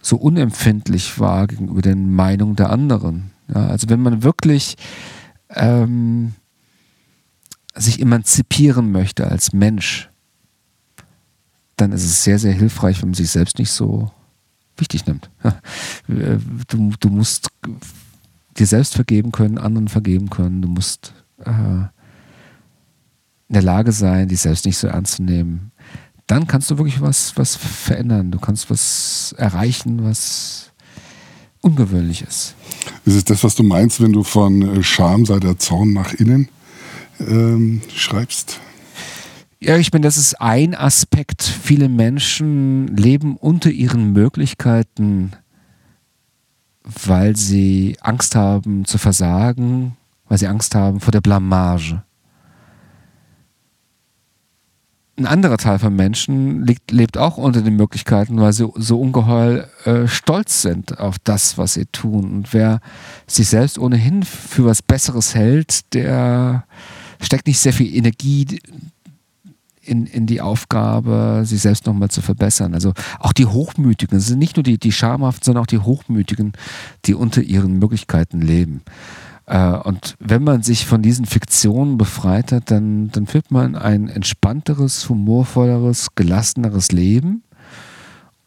so 0.00 0.16
unempfindlich 0.16 1.20
war 1.20 1.46
gegenüber 1.48 1.82
den 1.82 2.14
Meinungen 2.14 2.56
der 2.56 2.70
anderen. 2.70 3.32
Ja, 3.52 3.66
also 3.66 3.88
wenn 3.90 4.00
man 4.00 4.22
wirklich 4.22 4.76
ähm, 5.50 6.32
sich 7.76 8.00
emanzipieren 8.00 8.90
möchte 8.92 9.30
als 9.30 9.52
Mensch, 9.52 10.10
dann 11.76 11.92
ist 11.92 12.04
es 12.04 12.24
sehr, 12.24 12.38
sehr 12.38 12.52
hilfreich, 12.52 13.02
wenn 13.02 13.10
man 13.10 13.14
sich 13.14 13.30
selbst 13.30 13.58
nicht 13.58 13.70
so 13.70 14.10
wichtig 14.76 15.06
nimmt. 15.06 15.30
Du, 16.68 16.92
du 17.00 17.08
musst 17.08 17.48
dir 18.58 18.66
selbst 18.66 18.94
vergeben 18.94 19.32
können, 19.32 19.58
anderen 19.58 19.88
vergeben 19.88 20.30
können. 20.30 20.62
Du 20.62 20.68
musst 20.68 21.12
äh, 21.44 21.50
in 21.50 21.90
der 23.48 23.62
Lage 23.62 23.92
sein, 23.92 24.28
dich 24.28 24.40
selbst 24.40 24.64
nicht 24.64 24.78
so 24.78 24.86
ernst 24.86 25.16
zu 25.16 25.22
nehmen. 25.22 25.72
Dann 26.26 26.46
kannst 26.46 26.70
du 26.70 26.78
wirklich 26.78 27.00
was, 27.00 27.36
was 27.36 27.56
verändern. 27.56 28.30
Du 28.30 28.38
kannst 28.38 28.70
was 28.70 29.34
erreichen, 29.38 30.04
was 30.04 30.72
ungewöhnlich 31.60 32.22
ist. 32.22 32.54
Ist 33.04 33.14
es 33.14 33.24
das, 33.24 33.44
was 33.44 33.54
du 33.54 33.62
meinst, 33.62 34.00
wenn 34.00 34.12
du 34.12 34.22
von 34.22 34.82
Scham 34.82 35.26
sei 35.26 35.38
der 35.38 35.58
Zorn 35.58 35.92
nach 35.92 36.12
innen 36.14 36.48
ähm, 37.20 37.82
schreibst? 37.94 38.60
Ja, 39.58 39.76
ich 39.78 39.92
meine, 39.92 40.04
das 40.04 40.16
ist 40.16 40.40
ein 40.40 40.74
Aspekt. 40.74 41.42
Viele 41.42 41.88
Menschen 41.88 42.88
leben 42.88 43.36
unter 43.36 43.70
ihren 43.70 44.12
Möglichkeiten, 44.12 45.32
weil 46.84 47.36
sie 47.36 47.96
Angst 48.00 48.36
haben 48.36 48.84
zu 48.84 48.98
versagen, 48.98 49.96
weil 50.28 50.38
sie 50.38 50.46
Angst 50.46 50.74
haben 50.74 51.00
vor 51.00 51.12
der 51.12 51.22
Blamage. 51.22 52.02
Ein 55.18 55.26
anderer 55.26 55.56
Teil 55.56 55.78
von 55.78 55.96
Menschen 55.96 56.66
lebt, 56.66 56.90
lebt 56.90 57.16
auch 57.16 57.38
unter 57.38 57.62
den 57.62 57.76
Möglichkeiten, 57.76 58.38
weil 58.38 58.52
sie 58.52 58.70
so 58.74 59.00
ungeheuer 59.00 59.66
äh, 59.84 60.06
stolz 60.06 60.60
sind 60.60 60.98
auf 60.98 61.18
das, 61.18 61.56
was 61.56 61.72
sie 61.72 61.86
tun. 61.86 62.30
Und 62.30 62.52
wer 62.52 62.80
sich 63.26 63.48
selbst 63.48 63.78
ohnehin 63.78 64.24
für 64.24 64.66
was 64.66 64.82
Besseres 64.82 65.34
hält, 65.34 65.94
der 65.94 66.66
steckt 67.20 67.46
nicht 67.46 67.58
sehr 67.58 67.72
viel 67.72 67.94
Energie 67.94 68.60
in, 69.86 70.06
in 70.06 70.26
die 70.26 70.40
Aufgabe, 70.40 71.42
sich 71.44 71.60
selbst 71.60 71.86
nochmal 71.86 72.10
zu 72.10 72.20
verbessern. 72.20 72.74
Also 72.74 72.92
auch 73.18 73.32
die 73.32 73.46
Hochmütigen, 73.46 74.18
es 74.18 74.26
sind 74.26 74.38
nicht 74.38 74.56
nur 74.56 74.64
die, 74.64 74.78
die 74.78 74.92
Schamhaften, 74.92 75.44
sondern 75.44 75.62
auch 75.62 75.68
die 75.68 75.78
Hochmütigen, 75.78 76.52
die 77.04 77.14
unter 77.14 77.42
ihren 77.42 77.78
Möglichkeiten 77.78 78.40
leben. 78.40 78.82
Äh, 79.46 79.70
und 79.70 80.16
wenn 80.18 80.42
man 80.42 80.62
sich 80.62 80.86
von 80.86 81.02
diesen 81.02 81.24
Fiktionen 81.24 81.98
befreit 81.98 82.52
hat, 82.52 82.70
dann, 82.70 83.10
dann 83.10 83.26
führt 83.26 83.50
man 83.50 83.76
ein 83.76 84.08
entspannteres, 84.08 85.08
humorvolleres, 85.08 86.08
gelasseneres 86.14 86.92
Leben. 86.92 87.42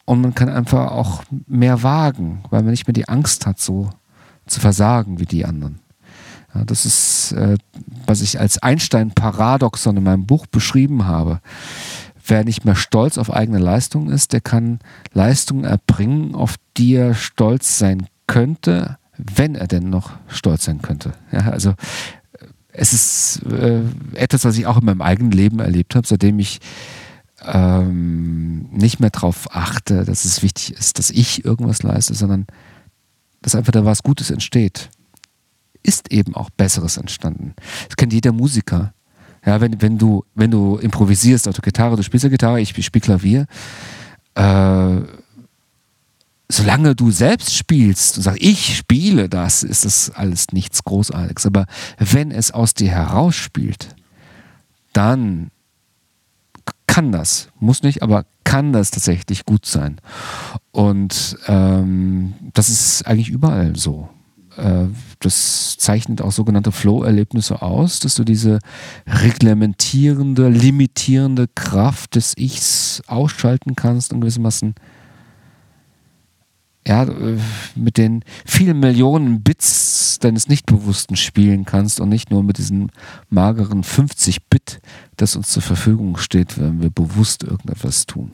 Und 0.05 0.21
man 0.21 0.35
kann 0.35 0.49
einfach 0.49 0.91
auch 0.91 1.23
mehr 1.47 1.83
wagen, 1.83 2.43
weil 2.49 2.63
man 2.63 2.71
nicht 2.71 2.87
mehr 2.87 2.93
die 2.93 3.07
Angst 3.07 3.45
hat, 3.45 3.59
so 3.59 3.89
zu 4.47 4.59
versagen 4.59 5.19
wie 5.19 5.25
die 5.25 5.45
anderen. 5.45 5.79
Ja, 6.53 6.63
das 6.65 6.85
ist, 6.85 7.31
äh, 7.33 7.57
was 8.05 8.21
ich 8.21 8.39
als 8.39 8.61
Einstein-Paradoxon 8.61 9.97
in 9.97 10.03
meinem 10.03 10.25
Buch 10.25 10.47
beschrieben 10.47 11.05
habe. 11.05 11.41
Wer 12.25 12.43
nicht 12.43 12.65
mehr 12.65 12.75
stolz 12.75 13.17
auf 13.17 13.33
eigene 13.33 13.59
Leistungen 13.59 14.09
ist, 14.09 14.33
der 14.33 14.41
kann 14.41 14.79
Leistungen 15.13 15.63
erbringen, 15.63 16.35
auf 16.35 16.55
die 16.77 16.95
er 16.95 17.15
stolz 17.15 17.77
sein 17.77 18.07
könnte, 18.27 18.97
wenn 19.17 19.55
er 19.55 19.67
denn 19.67 19.89
noch 19.89 20.11
stolz 20.27 20.65
sein 20.65 20.81
könnte. 20.81 21.13
Ja, 21.31 21.49
also 21.49 21.73
es 22.71 22.93
ist 22.93 23.41
äh, 23.51 23.81
etwas, 24.13 24.45
was 24.45 24.57
ich 24.57 24.67
auch 24.67 24.77
in 24.77 24.85
meinem 24.85 25.01
eigenen 25.01 25.31
Leben 25.31 25.59
erlebt 25.59 25.95
habe, 25.95 26.07
seitdem 26.07 26.39
ich 26.39 26.59
ähm, 27.45 28.69
nicht 28.71 28.99
mehr 28.99 29.09
darauf 29.09 29.55
achte, 29.55 30.05
dass 30.05 30.25
es 30.25 30.43
wichtig 30.43 30.73
ist, 30.73 30.99
dass 30.99 31.09
ich 31.09 31.45
irgendwas 31.45 31.83
leiste, 31.83 32.13
sondern 32.13 32.45
dass 33.41 33.55
einfach 33.55 33.71
da 33.71 33.85
was 33.85 34.03
Gutes 34.03 34.29
entsteht 34.29 34.89
ist 35.83 36.11
eben 36.11 36.35
auch 36.35 36.49
Besseres 36.49 36.97
entstanden. 36.97 37.53
Das 37.87 37.95
kennt 37.95 38.13
jeder 38.13 38.31
Musiker. 38.31 38.93
Ja, 39.45 39.61
wenn, 39.61 39.81
wenn, 39.81 39.97
du, 39.97 40.25
wenn 40.35 40.51
du 40.51 40.77
improvisierst 40.77 41.47
auf 41.47 41.55
der 41.55 41.63
Gitarre, 41.63 41.95
du 41.95 42.03
spielst 42.03 42.23
ja 42.23 42.29
Gitarre, 42.29 42.59
ich 42.59 42.69
spiele 42.85 43.01
Klavier, 43.01 43.45
äh, 44.35 45.01
solange 46.51 46.95
du 46.95 47.11
selbst 47.11 47.55
spielst 47.55 48.17
und 48.17 48.23
sagst, 48.23 48.41
ich 48.41 48.75
spiele 48.75 49.29
das, 49.29 49.63
ist 49.63 49.85
das 49.85 50.09
alles 50.09 50.47
nichts 50.51 50.83
Großartiges. 50.83 51.45
Aber 51.45 51.67
wenn 51.97 52.31
es 52.31 52.51
aus 52.51 52.73
dir 52.73 52.89
herausspielt, 52.89 53.95
dann 54.93 55.51
kann 56.87 57.11
das, 57.11 57.49
muss 57.59 57.83
nicht, 57.83 58.01
aber 58.01 58.25
kann 58.43 58.73
das 58.73 58.89
tatsächlich 58.89 59.45
gut 59.45 59.65
sein. 59.65 60.01
Und 60.71 61.37
ähm, 61.47 62.33
das 62.53 62.69
ist 62.69 63.05
eigentlich 63.05 63.29
überall 63.29 63.75
so. 63.75 64.09
Äh, 64.59 64.87
das 65.19 65.77
zeichnet 65.77 66.21
auch 66.21 66.31
sogenannte 66.31 66.71
Flow-Erlebnisse 66.71 67.61
aus, 67.61 67.99
dass 67.99 68.15
du 68.15 68.23
diese 68.23 68.59
reglementierende, 69.07 70.49
limitierende 70.49 71.47
Kraft 71.53 72.15
des 72.15 72.35
Ichs 72.37 73.01
ausschalten 73.07 73.75
kannst 73.75 74.13
und 74.13 74.21
gewissermaßen 74.21 74.75
ja, 76.87 77.03
äh, 77.03 77.37
mit 77.75 77.97
den 77.97 78.23
vielen 78.45 78.79
Millionen 78.79 79.43
Bits 79.43 80.17
deines 80.19 80.47
Nichtbewussten 80.47 81.15
spielen 81.15 81.65
kannst 81.65 81.99
und 81.99 82.09
nicht 82.09 82.31
nur 82.31 82.43
mit 82.43 82.57
diesen 82.57 82.91
mageren 83.29 83.83
50 83.83 84.47
Bit, 84.49 84.79
das 85.17 85.35
uns 85.35 85.49
zur 85.49 85.61
Verfügung 85.61 86.17
steht, 86.17 86.59
wenn 86.59 86.81
wir 86.81 86.89
bewusst 86.89 87.43
irgendetwas 87.43 88.05
tun. 88.05 88.31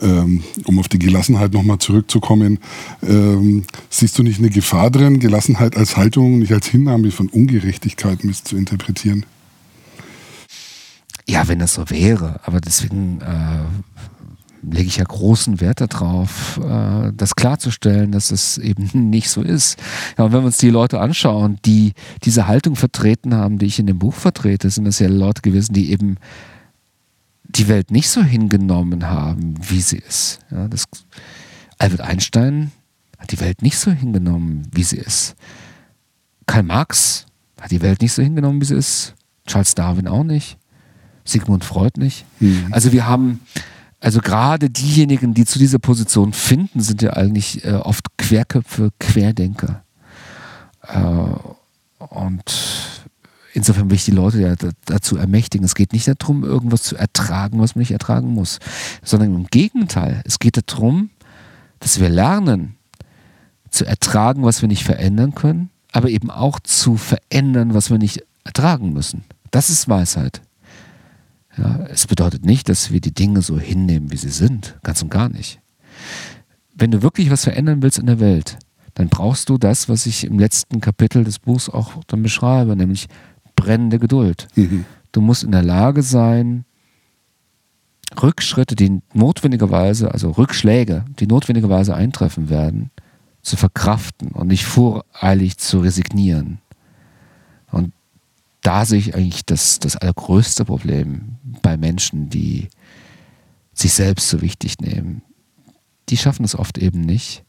Ähm, 0.00 0.42
um 0.64 0.78
auf 0.78 0.88
die 0.88 0.98
Gelassenheit 0.98 1.52
nochmal 1.52 1.78
zurückzukommen, 1.78 2.58
ähm, 3.02 3.64
siehst 3.90 4.18
du 4.18 4.22
nicht 4.22 4.38
eine 4.38 4.50
Gefahr 4.50 4.90
drin, 4.90 5.20
Gelassenheit 5.20 5.76
als 5.76 5.96
Haltung, 5.96 6.38
nicht 6.38 6.52
als 6.52 6.66
Hinnahme 6.68 7.10
von 7.10 7.28
Ungerechtigkeit 7.28 8.24
misszuinterpretieren? 8.24 9.26
Ja, 11.28 11.46
wenn 11.48 11.58
das 11.58 11.74
so 11.74 11.90
wäre, 11.90 12.40
aber 12.44 12.60
deswegen 12.60 13.20
äh, 13.20 13.64
lege 14.62 14.88
ich 14.88 14.96
ja 14.96 15.04
großen 15.04 15.60
Wert 15.60 15.80
darauf, 15.80 16.58
äh, 16.58 17.12
das 17.14 17.34
klarzustellen, 17.34 18.12
dass 18.12 18.30
es 18.30 18.58
eben 18.58 18.90
nicht 19.10 19.30
so 19.30 19.42
ist. 19.42 19.78
Ja, 20.18 20.24
und 20.24 20.32
wenn 20.32 20.40
wir 20.40 20.46
uns 20.46 20.58
die 20.58 20.70
Leute 20.70 21.00
anschauen, 21.00 21.58
die 21.64 21.92
diese 22.24 22.46
Haltung 22.46 22.76
vertreten 22.76 23.34
haben, 23.34 23.58
die 23.58 23.66
ich 23.66 23.78
in 23.78 23.86
dem 23.86 23.98
Buch 23.98 24.14
vertrete, 24.14 24.70
sind 24.70 24.84
das 24.84 24.98
ja 24.98 25.08
Leute 25.08 25.42
gewesen, 25.42 25.72
die 25.72 25.92
eben 25.92 26.16
die 27.56 27.68
Welt 27.68 27.90
nicht 27.90 28.08
so 28.08 28.22
hingenommen 28.22 29.08
haben, 29.08 29.54
wie 29.68 29.80
sie 29.80 29.98
ist. 29.98 30.40
Ja, 30.50 30.68
das, 30.68 30.84
Albert 31.78 32.00
Einstein 32.00 32.72
hat 33.18 33.32
die 33.32 33.40
Welt 33.40 33.62
nicht 33.62 33.78
so 33.78 33.90
hingenommen, 33.90 34.66
wie 34.72 34.82
sie 34.82 34.96
ist. 34.96 35.34
Karl 36.46 36.62
Marx 36.62 37.26
hat 37.60 37.70
die 37.70 37.82
Welt 37.82 38.02
nicht 38.02 38.12
so 38.12 38.22
hingenommen, 38.22 38.60
wie 38.60 38.66
sie 38.66 38.74
ist. 38.74 39.14
Charles 39.46 39.74
Darwin 39.74 40.08
auch 40.08 40.24
nicht. 40.24 40.58
Sigmund 41.24 41.64
Freud 41.64 41.98
nicht. 41.98 42.24
Mhm. 42.40 42.68
Also 42.70 42.92
wir 42.92 43.06
haben 43.06 43.40
also 44.00 44.20
gerade 44.20 44.70
diejenigen, 44.70 45.34
die 45.34 45.44
zu 45.44 45.58
dieser 45.58 45.78
Position 45.78 46.32
finden, 46.32 46.80
sind 46.80 47.02
ja 47.02 47.12
eigentlich 47.12 47.64
äh, 47.64 47.72
oft 47.72 48.16
Querköpfe, 48.16 48.90
Querdenker. 48.98 49.82
Äh, 50.88 52.04
und 52.04 52.89
insofern 53.52 53.90
will 53.90 53.96
ich 53.96 54.04
die 54.04 54.10
Leute 54.10 54.40
ja 54.40 54.54
dazu 54.84 55.16
ermächtigen. 55.16 55.64
Es 55.64 55.74
geht 55.74 55.92
nicht 55.92 56.08
darum, 56.08 56.44
irgendwas 56.44 56.82
zu 56.82 56.96
ertragen, 56.96 57.60
was 57.60 57.74
man 57.74 57.80
nicht 57.80 57.92
ertragen 57.92 58.28
muss, 58.28 58.58
sondern 59.02 59.34
im 59.34 59.46
Gegenteil. 59.46 60.22
Es 60.24 60.38
geht 60.38 60.60
darum, 60.70 61.10
dass 61.78 62.00
wir 62.00 62.08
lernen, 62.08 62.76
zu 63.70 63.84
ertragen, 63.84 64.42
was 64.42 64.62
wir 64.62 64.68
nicht 64.68 64.84
verändern 64.84 65.34
können, 65.34 65.70
aber 65.92 66.10
eben 66.10 66.30
auch 66.30 66.60
zu 66.60 66.96
verändern, 66.96 67.72
was 67.74 67.90
wir 67.90 67.98
nicht 67.98 68.24
ertragen 68.44 68.92
müssen. 68.92 69.24
Das 69.50 69.70
ist 69.70 69.88
Weisheit. 69.88 70.42
Ja, 71.56 71.86
es 71.88 72.06
bedeutet 72.06 72.44
nicht, 72.44 72.68
dass 72.68 72.90
wir 72.90 73.00
die 73.00 73.14
Dinge 73.14 73.42
so 73.42 73.58
hinnehmen, 73.58 74.10
wie 74.10 74.16
sie 74.16 74.30
sind. 74.30 74.78
Ganz 74.82 75.02
und 75.02 75.10
gar 75.10 75.28
nicht. 75.28 75.60
Wenn 76.74 76.90
du 76.90 77.02
wirklich 77.02 77.30
was 77.30 77.44
verändern 77.44 77.82
willst 77.82 77.98
in 77.98 78.06
der 78.06 78.20
Welt, 78.20 78.58
dann 78.94 79.08
brauchst 79.08 79.48
du 79.48 79.58
das, 79.58 79.88
was 79.88 80.06
ich 80.06 80.24
im 80.24 80.38
letzten 80.38 80.80
Kapitel 80.80 81.24
des 81.24 81.38
Buchs 81.38 81.68
auch 81.68 82.02
dann 82.06 82.22
beschreibe, 82.22 82.76
nämlich 82.76 83.08
brennende 83.60 83.98
Geduld. 83.98 84.48
Mhm. 84.56 84.84
Du 85.12 85.20
musst 85.20 85.44
in 85.44 85.52
der 85.52 85.62
Lage 85.62 86.02
sein, 86.02 86.64
Rückschritte, 88.20 88.74
die 88.74 89.00
notwendigerweise, 89.14 90.12
also 90.12 90.30
Rückschläge, 90.30 91.04
die 91.18 91.26
notwendigerweise 91.26 91.94
eintreffen 91.94 92.48
werden, 92.48 92.90
zu 93.42 93.56
verkraften 93.56 94.32
und 94.32 94.48
nicht 94.48 94.64
voreilig 94.64 95.58
zu 95.58 95.80
resignieren. 95.80 96.58
Und 97.70 97.92
da 98.62 98.84
sehe 98.84 98.98
ich 98.98 99.14
eigentlich 99.14 99.46
das, 99.46 99.78
das 99.78 99.96
allergrößte 99.96 100.64
Problem 100.64 101.36
bei 101.62 101.76
Menschen, 101.76 102.28
die 102.28 102.68
sich 103.72 103.92
selbst 103.92 104.28
so 104.28 104.42
wichtig 104.42 104.78
nehmen. 104.80 105.22
Die 106.08 106.16
schaffen 106.16 106.44
es 106.44 106.58
oft 106.58 106.78
eben 106.78 107.00
nicht, 107.00 107.44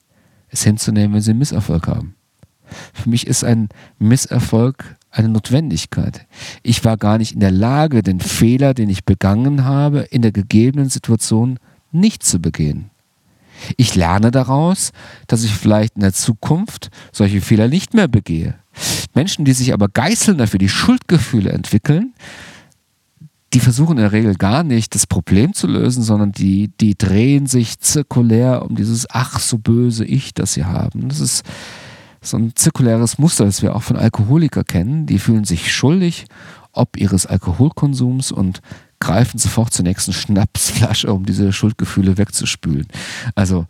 es 0.49 0.63
hinzunehmen, 0.63 1.15
wenn 1.15 1.21
sie 1.21 1.31
einen 1.31 1.39
Misserfolg 1.39 1.87
haben. 1.87 2.15
Für 2.93 3.09
mich 3.09 3.27
ist 3.27 3.43
ein 3.43 3.69
Misserfolg 3.99 4.97
eine 5.11 5.29
Notwendigkeit. 5.29 6.25
Ich 6.63 6.83
war 6.85 6.97
gar 6.97 7.17
nicht 7.17 7.33
in 7.33 7.39
der 7.39 7.51
Lage, 7.51 8.01
den 8.01 8.19
Fehler, 8.19 8.73
den 8.73 8.89
ich 8.89 9.03
begangen 9.03 9.65
habe, 9.65 9.99
in 10.09 10.21
der 10.21 10.31
gegebenen 10.31 10.89
Situation 10.89 11.59
nicht 11.91 12.23
zu 12.23 12.39
begehen. 12.39 12.89
Ich 13.77 13.95
lerne 13.95 14.31
daraus, 14.31 14.91
dass 15.27 15.43
ich 15.43 15.53
vielleicht 15.53 15.95
in 15.95 16.01
der 16.01 16.13
Zukunft 16.13 16.89
solche 17.11 17.41
Fehler 17.41 17.67
nicht 17.67 17.93
mehr 17.93 18.07
begehe. 18.07 18.55
Menschen, 19.13 19.45
die 19.45 19.53
sich 19.53 19.73
aber 19.73 19.89
geißeln 19.89 20.37
dafür, 20.37 20.57
die 20.57 20.69
Schuldgefühle 20.69 21.51
entwickeln, 21.51 22.13
die 23.53 23.59
versuchen 23.59 23.97
in 23.97 24.03
der 24.03 24.13
Regel 24.13 24.35
gar 24.35 24.63
nicht, 24.63 24.95
das 24.95 25.05
Problem 25.05 25.53
zu 25.53 25.67
lösen, 25.67 26.03
sondern 26.03 26.31
die, 26.31 26.69
die 26.79 26.97
drehen 26.97 27.47
sich 27.47 27.79
zirkulär 27.79 28.63
um 28.63 28.75
dieses 28.75 29.07
ach 29.09 29.39
so 29.39 29.57
böse 29.57 30.05
Ich, 30.05 30.33
das 30.33 30.53
sie 30.53 30.63
haben. 30.63 31.09
Das 31.09 31.19
ist 31.19 31.43
so 32.23 32.37
ein 32.37 32.55
zirkuläres 32.55 33.17
Muster, 33.17 33.45
das 33.45 33.61
wir 33.61 33.75
auch 33.75 33.83
von 33.83 33.97
Alkoholikern 33.97 34.65
kennen. 34.65 35.05
Die 35.05 35.19
fühlen 35.19 35.45
sich 35.45 35.73
schuldig 35.73 36.25
ob 36.73 36.95
ihres 36.95 37.25
Alkoholkonsums 37.25 38.31
und 38.31 38.61
greifen 39.01 39.37
sofort 39.37 39.73
zur 39.73 39.83
nächsten 39.83 40.13
Schnapsflasche, 40.13 41.11
um 41.11 41.25
diese 41.25 41.51
Schuldgefühle 41.51 42.17
wegzuspülen. 42.17 42.87
Also 43.35 43.65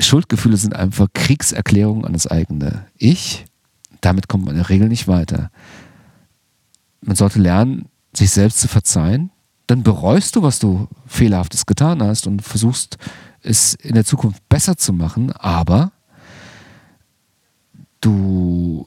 Schuldgefühle 0.00 0.56
sind 0.56 0.74
einfach 0.74 1.06
Kriegserklärungen 1.14 2.04
an 2.04 2.14
das 2.14 2.26
eigene 2.26 2.86
Ich 2.96 3.44
damit 4.00 4.28
kommt 4.28 4.44
man 4.44 4.54
in 4.54 4.62
der 4.62 4.68
Regel 4.68 4.88
nicht 4.88 5.08
weiter. 5.08 5.50
Man 7.00 7.16
sollte 7.16 7.38
lernen, 7.38 7.86
sich 8.12 8.30
selbst 8.30 8.60
zu 8.60 8.68
verzeihen. 8.68 9.30
Dann 9.66 9.82
bereust 9.82 10.36
du, 10.36 10.42
was 10.42 10.58
du 10.58 10.88
Fehlerhaftes 11.06 11.66
getan 11.66 12.02
hast 12.02 12.26
und 12.26 12.42
versuchst 12.42 12.96
es 13.42 13.74
in 13.74 13.94
der 13.94 14.04
Zukunft 14.04 14.48
besser 14.48 14.76
zu 14.76 14.92
machen, 14.92 15.32
aber 15.32 15.92
du 18.00 18.86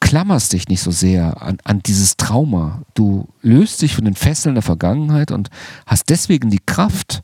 klammerst 0.00 0.52
dich 0.52 0.68
nicht 0.68 0.82
so 0.82 0.90
sehr 0.90 1.42
an, 1.42 1.58
an, 1.64 1.82
dieses 1.82 2.16
Trauma. 2.16 2.82
Du 2.94 3.28
löst 3.40 3.80
dich 3.82 3.94
von 3.94 4.04
den 4.04 4.14
Fesseln 4.14 4.54
der 4.54 4.62
Vergangenheit 4.62 5.30
und 5.30 5.48
hast 5.86 6.10
deswegen 6.10 6.50
die 6.50 6.60
Kraft, 6.64 7.22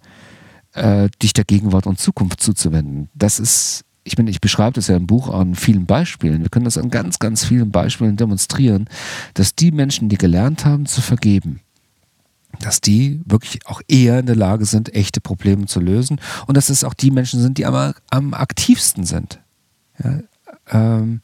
äh, 0.73 1.09
dich 1.23 1.33
der 1.33 1.45
Gegenwart 1.45 1.87
und 1.87 2.01
Zukunft 2.01 2.41
zuzuwenden. 2.41 3.11
Das 3.15 3.39
ist 3.39 3.85
ich 4.03 4.17
meine, 4.17 4.31
ich 4.31 4.41
beschreibe 4.41 4.73
das 4.73 4.89
ja 4.89 4.97
im 4.97 5.07
Buch 5.07 5.29
an 5.29 5.55
vielen 5.55 5.87
Beispielen. 5.87 6.43
Wir 6.43 6.49
können 6.49 6.65
das 6.65 6.79
an 6.79 6.91
ganz, 6.91 7.19
ganz 7.19 7.45
vielen 7.45 7.71
Beispielen 7.71 8.17
demonstrieren, 8.17 8.89
dass 9.35 9.55
die 9.55 9.73
Menschen, 9.73 10.09
die 10.09 10.17
gelernt 10.17 10.65
haben 10.65 10.87
zu 10.87 11.03
vergeben, 11.03 11.61
dass 12.61 12.81
die 12.81 13.21
wirklich 13.27 13.67
auch 13.67 13.83
eher 13.89 14.19
in 14.19 14.27
der 14.27 14.37
Lage 14.37 14.65
sind, 14.65 14.95
echte 14.95 15.21
Probleme 15.21 15.67
zu 15.67 15.81
lösen 15.81 16.21
und 16.47 16.57
dass 16.57 16.71
es 16.71 16.83
auch 16.83 16.95
die 16.95 17.11
Menschen 17.11 17.41
sind, 17.41 17.59
die 17.59 17.67
am, 17.67 17.93
am 18.11 18.35
aktivsten 18.35 19.05
sind. 19.05 19.41
Ja, 20.03 20.21
ähm, 20.71 21.21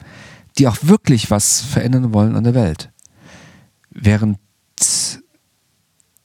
die 0.57 0.67
auch 0.67 0.77
wirklich 0.81 1.29
was 1.29 1.61
verändern 1.61 2.13
wollen 2.13 2.35
an 2.35 2.43
der 2.43 2.53
Welt. 2.53 2.91
Während 3.89 4.37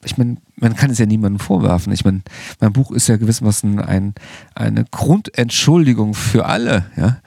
ich 0.04 0.18
meine, 0.18 0.36
man 0.56 0.74
kann 0.74 0.90
es 0.90 0.98
ja 0.98 1.06
niemandem 1.06 1.38
vorwerfen. 1.38 1.92
Ich 1.92 2.04
meine, 2.04 2.22
mein 2.60 2.72
Buch 2.72 2.90
ist 2.90 3.08
ja 3.08 3.16
gewissermaßen 3.16 3.80
ein, 3.80 4.14
eine 4.54 4.84
Grundentschuldigung 4.84 6.14
für 6.14 6.46
alle. 6.46 6.86
Ja? 6.96 7.18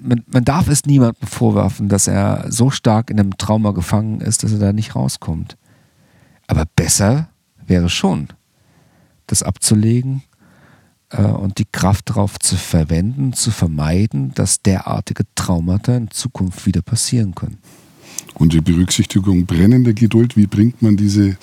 Man, 0.00 0.24
man 0.26 0.44
darf 0.44 0.68
es 0.68 0.86
niemandem 0.86 1.28
vorwerfen, 1.28 1.88
dass 1.88 2.08
er 2.08 2.46
so 2.50 2.70
stark 2.70 3.10
in 3.10 3.20
einem 3.20 3.38
Trauma 3.38 3.70
gefangen 3.70 4.20
ist, 4.20 4.42
dass 4.42 4.52
er 4.52 4.58
da 4.58 4.72
nicht 4.72 4.96
rauskommt. 4.96 5.56
Aber 6.46 6.64
besser 6.76 7.28
wäre 7.64 7.88
schon, 7.88 8.28
das 9.26 9.42
abzulegen 9.42 10.22
und 11.22 11.58
die 11.58 11.66
Kraft 11.70 12.10
darauf 12.10 12.38
zu 12.38 12.56
verwenden, 12.56 13.32
zu 13.32 13.50
vermeiden, 13.50 14.32
dass 14.34 14.62
derartige 14.62 15.24
Traumata 15.34 15.96
in 15.96 16.10
Zukunft 16.10 16.66
wieder 16.66 16.82
passieren 16.82 17.34
können. 17.34 17.58
Und 18.34 18.52
die 18.52 18.60
Berücksichtigung 18.60 19.46
brennender 19.46 19.92
Geduld, 19.92 20.36
wie 20.36 20.46
bringt 20.46 20.82
man 20.82 20.96
diese 20.96 21.36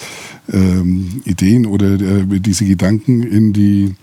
ähm, 0.51 1.21
Ideen 1.25 1.65
oder 1.65 1.93
äh, 1.93 2.39
diese 2.39 2.65
Gedanken 2.65 3.23
in 3.23 3.53
die 3.53 3.95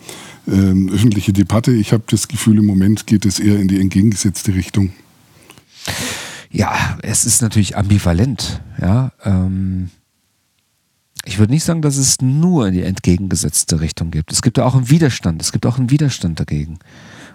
ähm, 0.46 0.88
öffentliche 0.88 1.32
Debatte? 1.34 1.72
Ich 1.72 1.92
habe 1.92 2.04
das 2.06 2.28
Gefühl, 2.28 2.58
im 2.58 2.66
Moment 2.66 3.06
geht 3.06 3.26
es 3.26 3.40
eher 3.40 3.60
in 3.60 3.68
die 3.68 3.80
entgegengesetzte 3.80 4.54
Richtung. 4.54 4.90
Ja, 6.50 6.98
es 7.02 7.26
ist 7.26 7.42
natürlich 7.42 7.76
ambivalent. 7.76 8.62
Ja, 8.80 9.12
ähm, 9.22 9.90
ich 11.28 11.38
würde 11.38 11.52
nicht 11.52 11.64
sagen, 11.64 11.82
dass 11.82 11.98
es 11.98 12.22
nur 12.22 12.68
in 12.68 12.72
die 12.72 12.82
entgegengesetzte 12.82 13.80
Richtung 13.80 14.10
gibt. 14.10 14.32
Es 14.32 14.40
gibt 14.40 14.58
auch 14.58 14.74
einen 14.74 14.88
Widerstand. 14.88 15.42
Es 15.42 15.52
gibt 15.52 15.66
auch 15.66 15.76
einen 15.76 15.90
Widerstand 15.90 16.40
dagegen. 16.40 16.78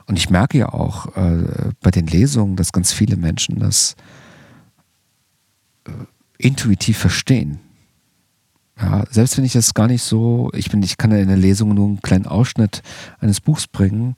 Und 0.07 0.17
ich 0.17 0.31
merke 0.31 0.57
ja 0.57 0.69
auch 0.69 1.15
äh, 1.15 1.71
bei 1.79 1.91
den 1.91 2.07
Lesungen, 2.07 2.55
dass 2.55 2.71
ganz 2.71 2.91
viele 2.91 3.17
Menschen 3.17 3.59
das 3.59 3.95
äh, 5.85 5.91
intuitiv 6.39 6.97
verstehen. 6.97 7.59
Ja, 8.81 9.05
selbst 9.11 9.37
wenn 9.37 9.45
ich 9.45 9.53
das 9.53 9.75
gar 9.75 9.87
nicht 9.87 10.01
so, 10.01 10.49
ich 10.55 10.71
bin, 10.71 10.81
ich 10.81 10.97
kann 10.97 11.11
ja 11.11 11.17
in 11.17 11.27
der 11.27 11.37
Lesung 11.37 11.75
nur 11.75 11.85
einen 11.85 12.01
kleinen 12.01 12.25
Ausschnitt 12.25 12.81
eines 13.19 13.41
Buchs 13.41 13.67
bringen. 13.67 14.15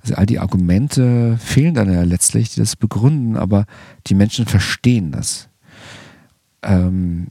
Also 0.00 0.14
all 0.14 0.24
die 0.24 0.38
Argumente 0.38 1.36
fehlen 1.36 1.74
dann 1.74 1.92
ja 1.92 2.02
letztlich, 2.02 2.54
die 2.54 2.60
das 2.60 2.76
begründen, 2.76 3.36
aber 3.36 3.66
die 4.06 4.14
Menschen 4.14 4.46
verstehen 4.46 5.12
das. 5.12 5.50
Ähm, 6.62 7.26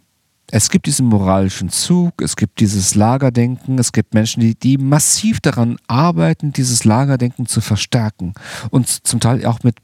es 0.49 0.69
gibt 0.69 0.85
diesen 0.85 1.07
moralischen 1.07 1.69
Zug, 1.69 2.21
es 2.21 2.35
gibt 2.35 2.59
dieses 2.61 2.95
Lagerdenken, 2.95 3.77
es 3.79 3.91
gibt 3.91 4.13
Menschen, 4.13 4.39
die, 4.39 4.55
die 4.55 4.77
massiv 4.77 5.41
daran 5.41 5.77
arbeiten, 5.87 6.53
dieses 6.53 6.85
Lagerdenken 6.85 7.47
zu 7.47 7.59
verstärken 7.59 8.33
und 8.69 8.87
zum 8.87 9.19
Teil 9.19 9.45
auch 9.45 9.63
mit, 9.63 9.77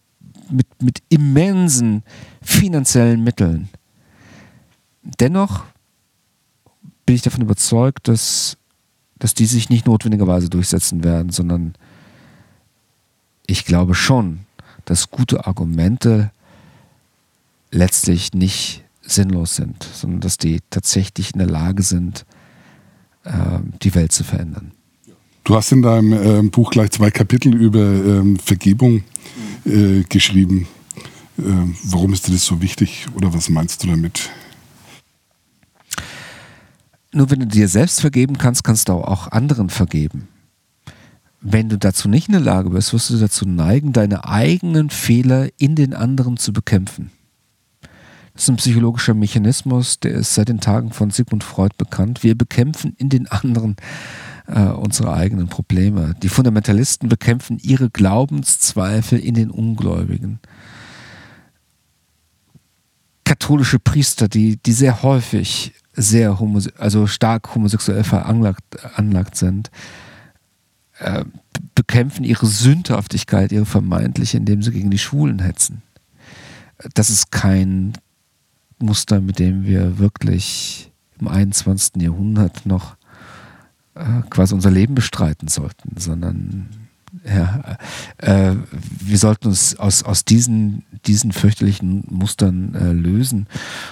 mit, 0.49 0.67
mit 0.81 1.03
immensen 1.09 2.03
finanziellen 2.41 3.23
Mitteln. 3.23 3.69
Dennoch 5.19 5.65
bin 7.05 7.15
ich 7.15 7.21
davon 7.21 7.41
überzeugt, 7.41 8.07
dass, 8.07 8.57
dass 9.19 9.33
die 9.33 9.45
sich 9.45 9.69
nicht 9.69 9.85
notwendigerweise 9.85 10.49
durchsetzen 10.49 11.03
werden, 11.03 11.31
sondern 11.31 11.73
ich 13.47 13.65
glaube 13.65 13.95
schon, 13.95 14.45
dass 14.85 15.11
gute 15.11 15.45
Argumente 15.45 16.31
letztlich 17.71 18.33
nicht 18.33 18.82
sinnlos 19.03 19.55
sind, 19.55 19.83
sondern 19.93 20.21
dass 20.21 20.37
die 20.37 20.59
tatsächlich 20.69 21.33
in 21.33 21.39
der 21.39 21.49
Lage 21.49 21.83
sind, 21.83 22.25
äh, 23.23 23.59
die 23.81 23.93
Welt 23.95 24.11
zu 24.11 24.23
verändern. 24.23 24.71
Du 25.43 25.55
hast 25.55 25.71
in 25.71 25.81
deinem 25.81 26.13
äh, 26.13 26.49
Buch 26.49 26.71
gleich 26.71 26.91
zwei 26.91 27.11
Kapitel 27.11 27.53
über 27.53 27.81
ähm, 27.81 28.39
Vergebung 28.39 29.03
äh, 29.65 30.03
geschrieben. 30.03 30.67
Ähm, 31.37 31.75
warum 31.83 32.13
ist 32.13 32.27
dir 32.27 32.31
das 32.31 32.45
so 32.45 32.61
wichtig 32.61 33.07
oder 33.13 33.33
was 33.33 33.49
meinst 33.49 33.83
du 33.83 33.87
damit? 33.87 34.29
Nur 37.11 37.29
wenn 37.29 37.41
du 37.41 37.47
dir 37.47 37.67
selbst 37.67 38.01
vergeben 38.01 38.37
kannst, 38.37 38.63
kannst 38.63 38.89
du 38.89 38.93
auch 38.93 39.31
anderen 39.31 39.69
vergeben. 39.69 40.27
Wenn 41.41 41.67
du 41.67 41.77
dazu 41.77 42.07
nicht 42.07 42.29
in 42.29 42.33
der 42.33 42.41
Lage 42.41 42.69
bist, 42.69 42.93
wirst 42.93 43.09
du 43.09 43.17
dazu 43.17 43.45
neigen, 43.45 43.91
deine 43.91 44.25
eigenen 44.25 44.89
Fehler 44.89 45.49
in 45.57 45.75
den 45.75 45.93
anderen 45.93 46.37
zu 46.37 46.53
bekämpfen. 46.53 47.11
Das 48.33 48.43
ist 48.43 48.49
ein 48.49 48.55
psychologischer 48.55 49.13
Mechanismus, 49.13 49.99
der 49.99 50.13
ist 50.13 50.33
seit 50.33 50.49
den 50.49 50.59
Tagen 50.59 50.91
von 50.91 51.11
Sigmund 51.11 51.43
Freud 51.43 51.75
bekannt. 51.77 52.23
Wir 52.23 52.35
bekämpfen 52.35 52.95
in 52.97 53.09
den 53.09 53.27
anderen 53.27 53.75
äh, 54.47 54.63
unsere 54.63 55.13
eigenen 55.13 55.47
Probleme. 55.47 56.15
Die 56.23 56.29
Fundamentalisten 56.29 57.09
bekämpfen 57.09 57.59
ihre 57.61 57.89
Glaubenszweifel 57.91 59.19
in 59.19 59.35
den 59.35 59.51
Ungläubigen. 59.51 60.39
Katholische 63.23 63.79
Priester, 63.79 64.27
die, 64.27 64.57
die 64.57 64.73
sehr 64.73 65.03
häufig 65.03 65.73
sehr 65.95 66.39
also 66.79 67.05
stark 67.05 67.53
homosexuell 67.53 68.03
veranlagt 68.03 69.35
sind, 69.35 69.69
äh, 70.97 71.23
bekämpfen 71.75 72.23
ihre 72.23 72.47
Sündhaftigkeit, 72.47 73.51
ihre 73.51 73.65
vermeintliche, 73.65 74.37
indem 74.37 74.63
sie 74.63 74.71
gegen 74.71 74.89
die 74.89 74.97
Schwulen 74.97 75.39
hetzen. 75.39 75.83
Das 76.95 77.11
ist 77.11 77.31
kein 77.31 77.93
Muster, 78.83 79.21
mit 79.21 79.39
dem 79.39 79.65
wir 79.65 79.97
wirklich 79.99 80.91
im 81.19 81.27
21. 81.27 82.01
Jahrhundert 82.01 82.65
noch 82.65 82.95
äh, 83.95 84.21
quasi 84.29 84.53
unser 84.53 84.71
Leben 84.71 84.95
bestreiten 84.95 85.47
sollten, 85.47 85.95
sondern 85.97 86.69
ja, 87.25 87.77
äh, 88.17 88.55
wir 88.99 89.17
sollten 89.17 89.49
uns 89.49 89.77
aus, 89.77 90.03
aus 90.03 90.25
diesen, 90.25 90.83
diesen 91.05 91.31
fürchterlichen 91.31 92.03
Mustern 92.09 92.73
äh, 92.73 92.91
lösen. 92.91 93.47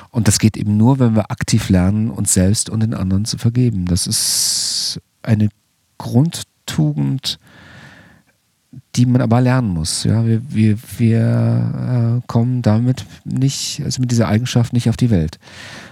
Und 0.09 0.27
das 0.27 0.39
geht 0.39 0.57
eben 0.57 0.75
nur, 0.75 0.99
wenn 0.99 1.15
wir 1.15 1.29
aktiv 1.29 1.69
lernen, 1.69 2.09
uns 2.09 2.33
selbst 2.33 2.69
und 2.69 2.81
den 2.81 2.95
anderen 2.95 3.25
zu 3.25 3.37
vergeben. 3.37 3.85
Das 3.85 4.07
ist 4.07 4.99
eine 5.21 5.49
Grundtugend, 5.99 7.37
die 8.95 9.05
man 9.05 9.21
aber 9.21 9.41
lernen 9.41 9.69
muss. 9.69 10.03
Ja, 10.03 10.25
wir, 10.25 10.41
wir, 10.49 10.77
wir 10.97 12.21
äh, 12.21 12.27
kommen 12.27 12.61
damit 12.61 13.05
nicht, 13.23 13.81
also 13.83 14.01
mit 14.01 14.11
dieser 14.11 14.27
Eigenschaft 14.27 14.73
nicht 14.73 14.89
auf 14.89 14.97
die 14.97 15.09
Welt, 15.09 15.39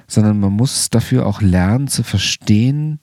sondern 0.07 0.39
man 0.39 0.53
muss 0.53 0.89
dafür 0.89 1.25
auch 1.25 1.41
lernen 1.41 1.87
zu 1.87 2.03
verstehen, 2.03 2.99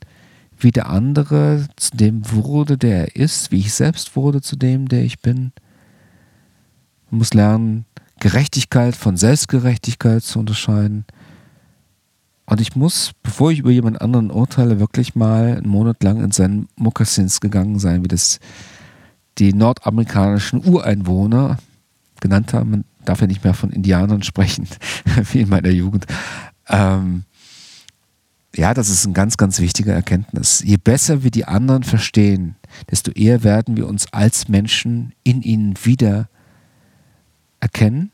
wie 0.59 0.71
der 0.71 0.89
andere 0.89 1.67
zu 1.77 1.97
dem 1.97 2.31
wurde, 2.31 2.79
der 2.79 3.01
er 3.01 3.17
ist, 3.17 3.53
wie 3.53 3.61
ich 3.61 3.73
selbst 3.73 4.17
wurde 4.17 4.41
zu 4.41 4.57
dem, 4.57 4.89
der 4.89 5.03
ich 5.03 5.21
bin. 5.21 5.53
Man 7.11 7.19
muss 7.19 7.35
lernen, 7.35 7.85
Gerechtigkeit 8.21 8.97
von 8.97 9.17
Selbstgerechtigkeit 9.17 10.23
zu 10.23 10.39
unterscheiden. 10.39 11.05
Und 12.47 12.61
ich 12.61 12.77
muss, 12.77 13.13
bevor 13.23 13.51
ich 13.51 13.59
über 13.59 13.71
jemand 13.71 14.01
anderen 14.01 14.31
urteile, 14.31 14.79
wirklich 14.79 15.15
mal 15.15 15.57
einen 15.57 15.69
Monat 15.69 16.03
lang 16.03 16.23
in 16.23 16.31
seinen 16.31 16.69
Mokassins 16.77 17.41
gegangen 17.41 17.79
sein, 17.79 18.05
wie 18.05 18.09
das 18.09 18.39
die 19.39 19.53
nordamerikanischen 19.53 20.65
Ureinwohner 20.65 21.59
genannt 22.21 22.53
haben. 22.53 22.71
Man 22.71 22.85
darf 23.05 23.21
ja 23.21 23.27
nicht 23.27 23.45
mehr 23.45 23.55
von 23.55 23.71
Indianern 23.71 24.23
sprechen, 24.23 24.69
wie 25.33 25.41
in 25.41 25.49
meiner 25.49 25.71
Jugend. 25.71 26.07
Ähm, 26.69 27.25
ja, 28.55 28.73
das 28.73 28.89
ist 28.89 29.05
eine 29.05 29.13
ganz, 29.13 29.37
ganz 29.37 29.61
wichtige 29.61 29.93
Erkenntnis. 29.93 30.63
Je 30.65 30.79
besser 30.79 31.23
wir 31.23 31.31
die 31.31 31.45
anderen 31.45 31.83
verstehen, 31.83 32.57
desto 32.91 33.11
eher 33.13 33.45
werden 33.45 33.77
wir 33.77 33.87
uns 33.87 34.13
als 34.13 34.49
Menschen 34.49 35.13
in 35.23 35.43
ihnen 35.43 35.75
wieder 35.83 36.29
erkennen. 37.61 38.11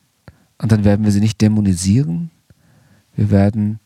Und 0.58 0.72
dann 0.72 0.84
werden 0.84 1.04
wir 1.04 1.12
sie 1.12 1.20
nicht 1.20 1.40
dämonisieren. 1.40 2.30
Wir 3.14 3.30
werden 3.30 3.78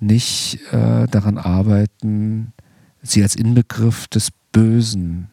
nicht 0.00 0.60
äh, 0.72 1.06
daran 1.08 1.38
arbeiten, 1.38 2.52
sie 3.02 3.22
als 3.22 3.36
Inbegriff 3.36 4.08
des 4.08 4.30
Bösen 4.50 5.28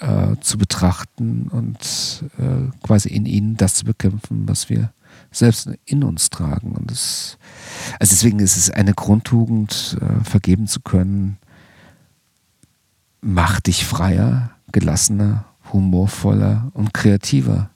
äh, 0.00 0.36
zu 0.40 0.58
betrachten 0.58 1.48
und 1.48 2.24
äh, 2.38 2.86
quasi 2.86 3.08
in 3.10 3.26
ihnen 3.26 3.56
das 3.56 3.74
zu 3.74 3.84
bekämpfen, 3.84 4.48
was 4.48 4.68
wir 4.68 4.92
selbst 5.30 5.70
in 5.84 6.02
uns 6.04 6.30
tragen. 6.30 6.72
Und 6.72 6.90
das, 6.90 7.38
also 7.98 8.10
deswegen 8.10 8.40
ist 8.40 8.56
es 8.56 8.70
eine 8.70 8.94
Grundtugend, 8.94 9.96
äh, 10.00 10.24
vergeben 10.24 10.66
zu 10.66 10.80
können, 10.80 11.38
macht 13.20 13.66
dich 13.66 13.84
freier, 13.84 14.50
gelassener, 14.72 15.44
humorvoller 15.72 16.70
und 16.74 16.94
kreativer. 16.94 17.70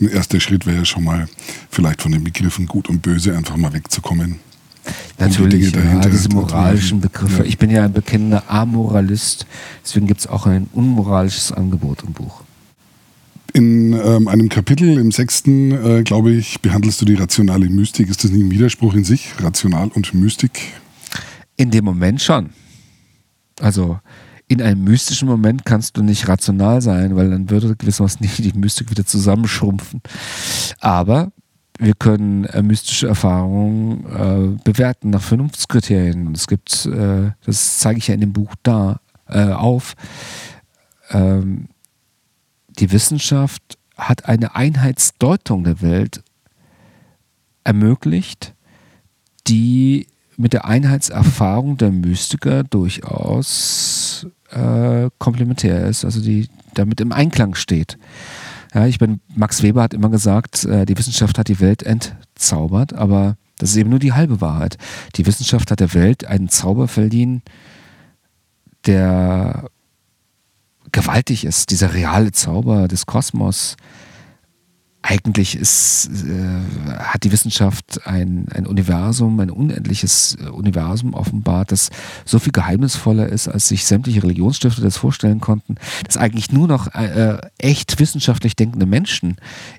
Ein 0.00 0.08
erster 0.08 0.40
Schritt 0.40 0.66
wäre 0.66 0.78
ja 0.78 0.84
schon 0.84 1.04
mal, 1.04 1.28
vielleicht 1.70 2.02
von 2.02 2.12
den 2.12 2.22
Begriffen 2.22 2.66
gut 2.66 2.88
und 2.88 3.02
böse 3.02 3.36
einfach 3.36 3.56
mal 3.56 3.72
wegzukommen. 3.72 4.40
Natürlich, 5.18 5.72
die 5.72 5.78
ja, 5.78 6.00
diese 6.00 6.28
moralischen 6.28 7.00
Begriffe. 7.00 7.42
Ja. 7.42 7.44
Ich 7.44 7.58
bin 7.58 7.70
ja 7.70 7.84
ein 7.84 7.92
bekennender 7.92 8.44
Amoralist, 8.48 9.46
deswegen 9.84 10.06
gibt 10.06 10.20
es 10.20 10.26
auch 10.26 10.46
ein 10.46 10.68
unmoralisches 10.72 11.52
Angebot 11.52 12.02
im 12.04 12.12
Buch. 12.12 12.42
In 13.54 13.92
ähm, 13.92 14.28
einem 14.28 14.48
Kapitel, 14.48 14.98
im 14.98 15.10
sechsten, 15.10 15.72
äh, 15.72 16.02
glaube 16.02 16.32
ich, 16.32 16.60
behandelst 16.60 17.00
du 17.00 17.06
die 17.06 17.14
rationale 17.14 17.68
Mystik. 17.68 18.08
Ist 18.08 18.22
das 18.22 18.30
nicht 18.30 18.44
ein 18.44 18.50
Widerspruch 18.50 18.94
in 18.94 19.04
sich, 19.04 19.32
rational 19.40 19.88
und 19.94 20.12
Mystik? 20.14 20.60
In 21.56 21.70
dem 21.70 21.84
Moment 21.84 22.20
schon. 22.20 22.50
Also 23.60 23.98
in 24.48 24.62
einem 24.62 24.84
mystischen 24.84 25.28
Moment 25.28 25.64
kannst 25.64 25.96
du 25.96 26.02
nicht 26.02 26.26
rational 26.26 26.80
sein, 26.80 27.16
weil 27.16 27.30
dann 27.30 27.50
würde 27.50 27.76
gewissermaßen 27.76 28.26
die 28.38 28.52
Mystik 28.54 28.90
wieder 28.90 29.04
zusammenschrumpfen. 29.04 30.00
Aber 30.80 31.32
wir 31.78 31.94
können 31.94 32.44
äh, 32.44 32.62
mystische 32.62 33.06
Erfahrungen 33.06 34.04
äh, 34.06 34.62
bewerten 34.64 35.10
nach 35.10 35.22
Vernunftskriterien. 35.22 36.32
Es 36.34 36.46
gibt, 36.46 36.86
äh, 36.86 37.30
das 37.44 37.78
zeige 37.78 37.98
ich 37.98 38.08
ja 38.08 38.14
in 38.14 38.20
dem 38.20 38.32
Buch 38.32 38.54
da 38.62 39.00
äh, 39.28 39.50
auf, 39.52 39.94
ähm, 41.10 41.68
die 42.78 42.92
Wissenschaft 42.92 43.78
hat 43.96 44.26
eine 44.26 44.54
Einheitsdeutung 44.54 45.64
der 45.64 45.80
Welt 45.80 46.22
ermöglicht, 47.64 48.54
die 49.46 50.06
mit 50.36 50.52
der 50.52 50.66
Einheitserfahrung 50.66 51.76
der 51.76 51.90
Mystiker 51.90 52.62
durchaus 52.62 54.26
äh, 54.50 55.10
komplementär 55.18 55.86
ist, 55.86 56.04
also 56.04 56.20
die 56.20 56.48
damit 56.74 57.00
im 57.00 57.12
Einklang 57.12 57.54
steht. 57.54 57.98
Ja, 58.78 58.86
ich 58.86 59.00
bin, 59.00 59.20
Max 59.34 59.64
Weber 59.64 59.82
hat 59.82 59.92
immer 59.92 60.08
gesagt, 60.08 60.64
äh, 60.64 60.86
die 60.86 60.96
Wissenschaft 60.96 61.36
hat 61.36 61.48
die 61.48 61.58
Welt 61.58 61.82
entzaubert, 61.82 62.92
aber 62.92 63.36
das 63.58 63.70
ist 63.70 63.76
eben 63.76 63.90
nur 63.90 63.98
die 63.98 64.12
halbe 64.12 64.40
Wahrheit. 64.40 64.78
Die 65.16 65.26
Wissenschaft 65.26 65.72
hat 65.72 65.80
der 65.80 65.94
Welt 65.94 66.26
einen 66.26 66.48
Zauber 66.48 66.86
verliehen, 66.86 67.42
der 68.86 69.68
gewaltig 70.92 71.44
ist, 71.44 71.72
dieser 71.72 71.92
reale 71.92 72.30
Zauber 72.30 72.86
des 72.86 73.06
Kosmos. 73.06 73.74
Eigentlich 75.00 75.56
ist, 75.56 76.10
äh, 76.28 76.98
hat 76.98 77.22
die 77.22 77.30
Wissenschaft 77.30 78.06
ein, 78.06 78.46
ein 78.52 78.66
Universum, 78.66 79.38
ein 79.38 79.50
unendliches 79.50 80.36
äh, 80.40 80.48
Universum 80.48 81.14
offenbart, 81.14 81.70
das 81.70 81.90
so 82.24 82.40
viel 82.40 82.52
geheimnisvoller 82.52 83.28
ist, 83.28 83.46
als 83.46 83.68
sich 83.68 83.84
sämtliche 83.84 84.22
Religionsstifter 84.24 84.82
das 84.82 84.96
vorstellen 84.96 85.40
konnten, 85.40 85.76
dass 86.04 86.16
eigentlich 86.16 86.50
nur 86.50 86.66
noch 86.66 86.94
äh, 86.94 87.38
echt 87.58 88.00
wissenschaftlich 88.00 88.56
denkende 88.56 88.86
Menschen 88.86 89.36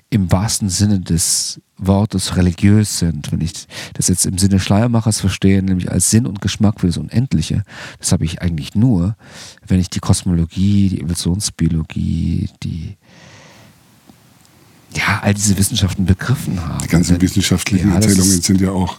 im 0.08 0.32
wahrsten 0.32 0.70
Sinne 0.70 1.00
des 1.00 1.60
Wortes 1.76 2.36
religiös 2.36 2.98
sind, 2.98 3.30
wenn 3.30 3.40
ich 3.40 3.66
das 3.94 4.08
jetzt 4.08 4.26
im 4.26 4.38
Sinne 4.38 4.58
Schleiermachers 4.58 5.20
verstehe, 5.20 5.62
nämlich 5.62 5.90
als 5.90 6.10
Sinn 6.10 6.26
und 6.26 6.40
Geschmack 6.40 6.80
für 6.80 6.86
das 6.86 6.96
Unendliche, 6.96 7.62
das 7.98 8.12
habe 8.12 8.24
ich 8.24 8.42
eigentlich 8.42 8.74
nur, 8.74 9.16
wenn 9.66 9.80
ich 9.80 9.90
die 9.90 10.00
Kosmologie, 10.00 10.88
die 10.88 11.00
Evolutionsbiologie, 11.00 12.48
die 12.62 12.96
ja, 14.94 15.20
all 15.22 15.34
diese 15.34 15.56
Wissenschaften 15.56 16.04
begriffen 16.04 16.60
habe. 16.66 16.82
Die 16.82 16.88
ganzen 16.88 17.20
wissenschaftlichen 17.20 17.90
ja, 17.90 17.96
Erzählungen 17.96 18.40
sind 18.40 18.60
ja 18.60 18.70
auch 18.70 18.98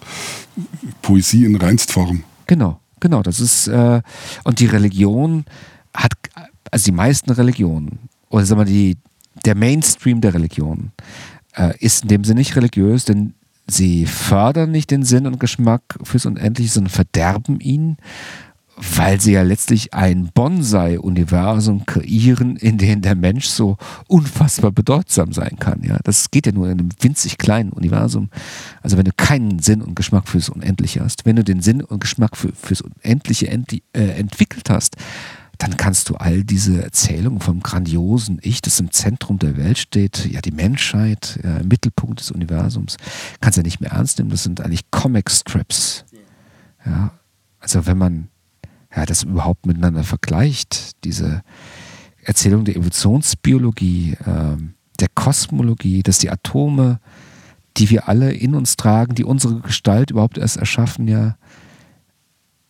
Poesie 1.02 1.46
in 1.46 1.56
Reinstform. 1.56 2.24
Genau, 2.48 2.80
genau. 3.00 3.22
Das 3.22 3.40
ist, 3.40 3.68
äh, 3.68 4.02
und 4.44 4.60
die 4.60 4.66
Religion 4.68 5.46
hat, 5.94 6.14
also 6.72 6.86
die 6.86 6.92
meisten 6.92 7.32
Religionen, 7.32 8.00
oder 8.30 8.46
sagen 8.46 8.62
wir 8.62 8.66
die, 8.66 8.98
der 9.46 9.56
Mainstream 9.56 10.22
der 10.22 10.34
Religionen, 10.34 10.92
äh, 11.54 11.78
ist 11.80 12.04
in 12.04 12.10
dem 12.10 12.24
Sinne 12.24 12.40
nicht 12.40 12.56
religiös, 12.56 13.06
denn 13.06 13.34
sie 13.68 14.06
fördern 14.06 14.72
nicht 14.72 14.92
den 14.92 15.04
Sinn 15.04 15.28
und 15.28 15.40
Geschmack 15.40 16.00
fürs 16.04 16.26
Unendliche, 16.26 16.72
sondern 16.72 16.92
verderben 16.92 17.60
ihn 17.60 17.98
weil 18.78 19.22
sie 19.22 19.34
ja 19.34 19.44
letztlich 19.44 19.94
ein 19.94 20.32
Bonsai-Universum 20.34 21.86
kreieren, 21.86 22.56
in 22.56 22.78
dem 22.78 23.02
der 23.02 23.16
Mensch 23.16 23.46
so 23.48 23.78
unfassbar 24.08 24.72
bedeutsam 24.72 25.34
sein 25.34 25.58
kann. 25.60 25.84
Ja, 25.84 26.00
das 26.04 26.32
geht 26.32 26.46
ja 26.48 26.52
nur 26.52 26.68
in 26.68 26.80
einem 26.80 26.90
winzig 27.00 27.38
kleinen 27.38 27.72
Universum. 27.72 28.30
Also 28.82 28.98
wenn 28.98 29.06
du 29.06 29.12
keinen 29.16 29.60
Sinn 29.60 29.82
und 29.82 29.96
Geschmack 29.96 30.28
fürs 30.28 30.50
Unendliche 30.50 31.04
hast, 31.04 31.26
wenn 31.26 31.36
du 31.36 31.44
den 31.44 31.62
Sinn 31.62 31.84
und 31.84 32.00
Geschmack 32.00 32.36
für, 32.38 32.54
fürs 32.54 32.82
Unendliche 32.82 33.50
ent, 33.50 33.74
äh, 33.94 34.08
entwickelt 34.18 34.70
hast, 34.70 34.96
dann 35.60 35.78
kannst 35.78 36.10
du 36.10 36.16
all 36.16 36.44
diese 36.44 36.82
Erzählungen 36.82 37.40
vom 37.40 37.60
grandiosen 37.60 38.40
Ich, 38.42 38.62
das 38.62 38.80
im 38.80 38.92
Zentrum 38.92 39.38
der 39.38 39.58
Welt 39.58 39.78
steht, 39.78 40.26
ja 40.26 40.42
die 40.42 40.52
Menschheit, 40.52 41.40
ja, 41.44 41.58
im 41.58 41.68
Mittelpunkt 41.68 42.20
des 42.20 42.32
Universums, 42.32 42.98
kannst 43.42 43.58
du 43.58 43.62
ja 43.62 43.66
nicht 43.66 43.80
mehr 43.80 43.92
ernst 43.92 44.18
nehmen. 44.18 44.32
Das 44.32 44.42
sind 44.42 44.60
eigentlich 44.60 44.90
Comic-Strips. 44.90 46.06
Ja, 46.84 47.12
also 47.60 47.86
wenn 47.86 48.00
man 48.00 48.31
ja, 48.96 49.06
das 49.06 49.24
überhaupt 49.24 49.66
miteinander 49.66 50.04
vergleicht, 50.04 51.04
diese 51.04 51.42
Erzählung 52.24 52.66
der 52.66 52.76
Evolutionsbiologie, 52.76 54.14
äh, 54.14 54.58
der 55.00 55.08
Kosmologie, 55.16 56.04
dass 56.04 56.20
die 56.20 56.30
Atome, 56.30 57.00
die 57.78 57.90
wir 57.90 58.08
alle 58.08 58.34
in 58.34 58.54
uns 58.54 58.76
tragen, 58.76 59.16
die 59.16 59.24
unsere 59.24 59.60
Gestalt 59.62 60.12
überhaupt 60.12 60.38
erst 60.38 60.58
erschaffen, 60.58 61.08
ja 61.08 61.36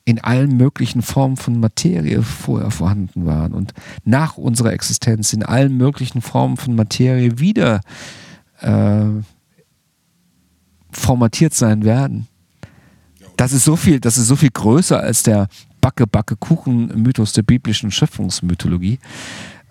in 0.04 0.20
allen 0.20 0.58
möglichen 0.58 1.02
Formen 1.02 1.38
von 1.38 1.60
Materie 1.60 2.24
vorher 2.24 2.72
vorhanden 2.72 3.26
waren 3.26 3.54
und 3.54 3.74
nach 4.04 4.38
unserer 4.38 4.74
Existenz 4.74 5.32
in 5.34 5.44
allen 5.44 5.78
möglichen 5.78 6.22
Formen 6.22 6.58
von 6.58 6.76
Materie 6.76 7.40
wieder 7.40 7.82
äh, 8.60 9.06
formatiert 10.92 11.54
sein 11.54 11.84
werden. 11.84 12.28
Das 13.38 13.54
ist 13.54 13.64
so 13.64 13.76
viel, 13.76 14.00
das 14.00 14.18
ist 14.18 14.28
so 14.28 14.36
viel 14.36 14.50
größer 14.52 15.00
als 15.00 15.24
der 15.24 15.48
Backe, 15.82 16.08
Backe, 16.08 16.36
Kuchen-Mythos 16.36 17.34
der 17.34 17.42
biblischen 17.42 17.92
Schöpfungsmythologie, 17.92 19.00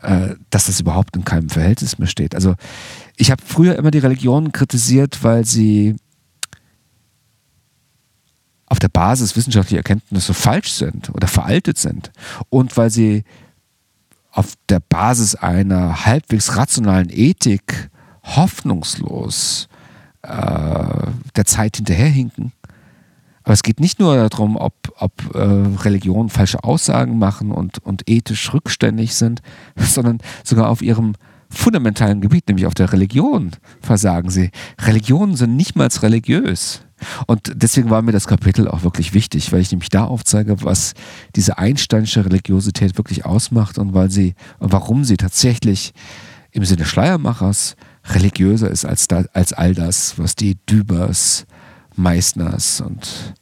äh, 0.02 0.34
dass 0.50 0.66
das 0.66 0.80
überhaupt 0.80 1.16
in 1.16 1.24
keinem 1.24 1.48
Verhältnis 1.48 1.98
mehr 1.98 2.08
steht. 2.08 2.34
Also 2.34 2.54
ich 3.16 3.30
habe 3.30 3.42
früher 3.44 3.76
immer 3.76 3.90
die 3.90 3.98
Religion 3.98 4.52
kritisiert, 4.52 5.22
weil 5.22 5.44
sie 5.44 5.96
auf 8.66 8.78
der 8.78 8.88
Basis 8.88 9.36
wissenschaftlicher 9.36 9.78
Erkenntnisse 9.78 10.32
falsch 10.32 10.72
sind 10.72 11.10
oder 11.10 11.26
veraltet 11.26 11.76
sind 11.76 12.12
und 12.50 12.76
weil 12.76 12.90
sie 12.90 13.24
auf 14.30 14.54
der 14.68 14.80
Basis 14.80 15.34
einer 15.34 16.06
halbwegs 16.06 16.56
rationalen 16.56 17.08
Ethik 17.10 17.90
hoffnungslos 18.22 19.68
äh, 20.22 20.28
der 21.34 21.44
Zeit 21.46 21.76
hinterherhinken 21.76 22.52
aber 23.50 23.54
es 23.54 23.64
geht 23.64 23.80
nicht 23.80 23.98
nur 23.98 24.14
darum, 24.28 24.56
ob, 24.56 24.74
ob 24.98 25.34
äh, 25.34 25.40
Religionen 25.40 26.28
falsche 26.28 26.62
Aussagen 26.62 27.18
machen 27.18 27.50
und, 27.50 27.84
und 27.84 28.08
ethisch 28.08 28.54
rückständig 28.54 29.16
sind, 29.16 29.42
sondern 29.76 30.18
sogar 30.44 30.68
auf 30.68 30.82
ihrem 30.82 31.14
fundamentalen 31.48 32.20
Gebiet, 32.20 32.46
nämlich 32.46 32.66
auf 32.66 32.74
der 32.74 32.92
Religion, 32.92 33.50
versagen 33.82 34.30
sie. 34.30 34.52
Religionen 34.80 35.34
sind 35.34 35.56
nicht 35.56 35.74
mal 35.74 35.88
religiös. 35.88 36.82
Und 37.26 37.50
deswegen 37.56 37.90
war 37.90 38.02
mir 38.02 38.12
das 38.12 38.28
Kapitel 38.28 38.68
auch 38.68 38.84
wirklich 38.84 39.14
wichtig, 39.14 39.50
weil 39.50 39.62
ich 39.62 39.72
nämlich 39.72 39.88
da 39.88 40.04
aufzeige, 40.04 40.62
was 40.62 40.94
diese 41.34 41.58
einsteinische 41.58 42.24
Religiosität 42.24 42.98
wirklich 42.98 43.24
ausmacht 43.24 43.78
und 43.78 43.94
weil 43.94 44.12
sie 44.12 44.36
und 44.60 44.70
warum 44.70 45.02
sie 45.02 45.16
tatsächlich 45.16 45.92
im 46.52 46.64
Sinne 46.64 46.84
Schleiermachers 46.84 47.74
religiöser 48.14 48.70
ist 48.70 48.84
als, 48.84 49.08
da, 49.08 49.24
als 49.32 49.52
all 49.52 49.74
das, 49.74 50.20
was 50.20 50.36
die 50.36 50.56
Dübers 50.66 51.46
Meißners 51.96 52.80
und 52.80 53.34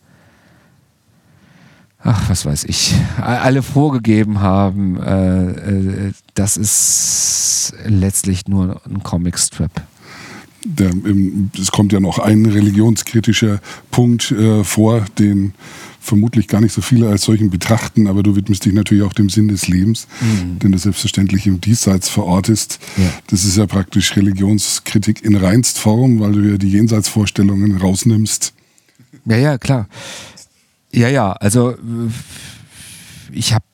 ach, 2.09 2.31
was 2.31 2.47
weiß 2.47 2.64
ich, 2.64 2.94
alle 3.21 3.62
vorgegeben 3.62 4.40
haben, 4.40 4.99
äh, 5.01 5.51
äh, 5.51 6.12
das 6.35 6.57
ist 6.57 7.75
letztlich 7.85 8.49
nur 8.49 8.81
ein 8.87 9.03
Comicstrip. 9.03 9.71
Der, 10.64 10.90
es 11.59 11.71
kommt 11.71 11.92
ja 11.92 12.01
noch 12.01 12.18
ein 12.18 12.47
religionskritischer 12.47 13.61
Punkt 13.90 14.33
äh, 14.33 14.64
vor, 14.64 15.05
den 15.18 15.55
vermutlich 16.01 16.49
gar 16.49 16.61
nicht 16.61 16.73
so 16.73 16.81
viele 16.81 17.09
als 17.09 17.23
solchen 17.23 17.51
betrachten, 17.51 18.07
aber 18.07 18.23
du 18.23 18.35
widmest 18.35 18.64
dich 18.64 18.73
natürlich 18.73 19.05
auch 19.05 19.12
dem 19.12 19.29
Sinn 19.29 19.49
des 19.49 19.68
Lebens, 19.68 20.09
mhm. 20.21 20.59
den 20.59 20.73
du 20.73 20.79
selbstverständlich 20.79 21.47
im 21.47 21.61
Diesseits 21.61 22.09
verortest. 22.09 22.81
Ja. 22.97 23.12
Das 23.29 23.44
ist 23.44 23.57
ja 23.57 23.66
praktisch 23.66 24.16
Religionskritik 24.16 25.23
in 25.23 25.37
reinst 25.37 25.79
Form, 25.79 26.21
weil 26.21 26.33
du 26.33 26.40
ja 26.40 26.57
die 26.57 26.71
Jenseitsvorstellungen 26.71 27.77
rausnimmst. 27.77 28.55
Ja, 29.27 29.37
ja, 29.37 29.59
klar. 29.59 29.87
Ja, 30.92 31.09
ja, 31.09 31.33
also 31.33 31.77
ich 33.31 33.53
habe 33.53 33.64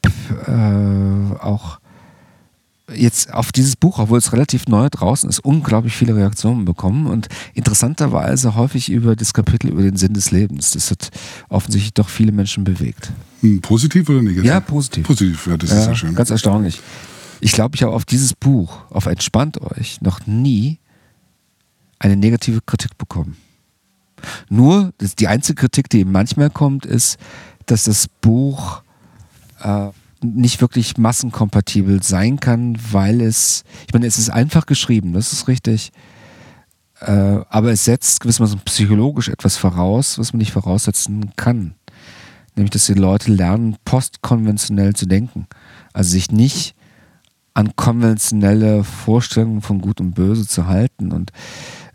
äh, 0.47 1.39
auch 1.41 1.79
jetzt 2.93 3.33
auf 3.33 3.53
dieses 3.53 3.77
Buch, 3.77 3.99
obwohl 3.99 4.19
es 4.19 4.33
relativ 4.33 4.67
neu 4.67 4.89
draußen 4.91 5.29
ist, 5.29 5.41
unglaublich 5.41 5.95
viele 5.95 6.15
Reaktionen 6.15 6.65
bekommen 6.65 7.07
und 7.07 7.29
interessanterweise 7.55 8.55
häufig 8.57 8.91
über 8.91 9.17
das 9.17 9.33
Kapitel 9.33 9.69
über 9.69 9.83
den 9.83 9.97
Sinn 9.97 10.13
des 10.13 10.31
Lebens. 10.31 10.73
Das 10.73 10.91
hat 10.91 11.11
offensichtlich 11.49 11.95
doch 11.95 12.09
viele 12.09 12.33
Menschen 12.33 12.65
bewegt. 12.65 13.13
Hm, 13.41 13.61
positiv 13.61 14.09
oder 14.09 14.23
negativ? 14.23 14.45
Ja, 14.45 14.61
positiv. 14.61 15.07
Positiv, 15.07 15.47
ja, 15.47 15.57
das 15.57 15.71
ja, 15.71 15.81
ist 15.81 15.87
ja 15.87 15.95
schön. 15.95 16.15
Ganz 16.15 16.31
erstaunlich. 16.31 16.81
Ich 17.41 17.53
glaube, 17.53 17.77
ich 17.77 17.83
habe 17.83 17.93
auf 17.93 18.05
dieses 18.05 18.35
Buch, 18.35 18.91
auf 18.91 19.07
Entspannt 19.07 19.61
euch, 19.61 20.01
noch 20.01 20.27
nie 20.27 20.79
eine 21.99 22.17
negative 22.17 22.61
Kritik 22.65 22.97
bekommen. 22.99 23.37
Nur, 24.49 24.93
die 25.19 25.29
einzige 25.29 25.61
Kritik, 25.61 25.89
die 25.91 26.01
eben 26.01 26.13
manchmal 26.13 26.51
kommt, 26.51 26.87
ist, 26.87 27.19
dass 27.67 27.85
das 27.85 28.09
Buch 28.09 28.83
äh, 29.63 29.89
nicht 30.23 30.61
wirklich 30.61 30.97
massenkompatibel 30.97 32.03
sein 32.03 32.41
kann, 32.41 32.79
weil 32.93 33.21
es, 33.21 33.65
ich 33.87 33.93
meine, 33.93 34.07
es 34.07 34.19
ist 34.19 34.31
einfach 34.31 34.67
geschrieben, 34.67 35.13
das 35.13 35.33
ist 35.33 35.49
richtig, 35.49 35.93
äh, 37.01 37.41
aber 37.49 37.73
es 37.73 37.85
setzt 37.85 38.21
gewissermaßen 38.21 38.61
psychologisch 38.61 39.29
etwas 39.29 39.57
voraus, 39.57 40.19
was 40.19 40.33
man 40.33 40.39
nicht 40.39 40.53
voraussetzen 40.53 41.33
kann. 41.37 41.75
Nämlich, 42.57 42.71
dass 42.71 42.87
die 42.87 42.95
Leute 42.95 43.33
lernen, 43.33 43.77
postkonventionell 43.85 44.95
zu 44.95 45.07
denken. 45.07 45.47
Also 45.93 46.11
sich 46.11 46.31
nicht 46.31 46.77
an 47.53 47.75
konventionelle 47.77 48.85
Vorstellungen 48.85 49.61
von 49.61 49.81
Gut 49.81 50.01
und 50.01 50.15
Böse 50.15 50.47
zu 50.47 50.67
halten. 50.67 51.13
Und 51.13 51.33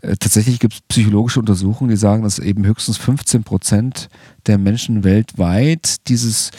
äh, 0.02 0.16
tatsächlich 0.16 0.58
gibt 0.58 0.74
es 0.74 0.80
psychologische 0.82 1.40
Untersuchungen, 1.40 1.90
die 1.90 1.96
sagen, 1.96 2.22
dass 2.22 2.38
eben 2.38 2.64
höchstens 2.64 2.96
15 2.96 3.44
Prozent 3.44 4.08
der 4.46 4.58
Menschen 4.58 5.04
weltweit 5.04 6.08
dieses 6.08 6.50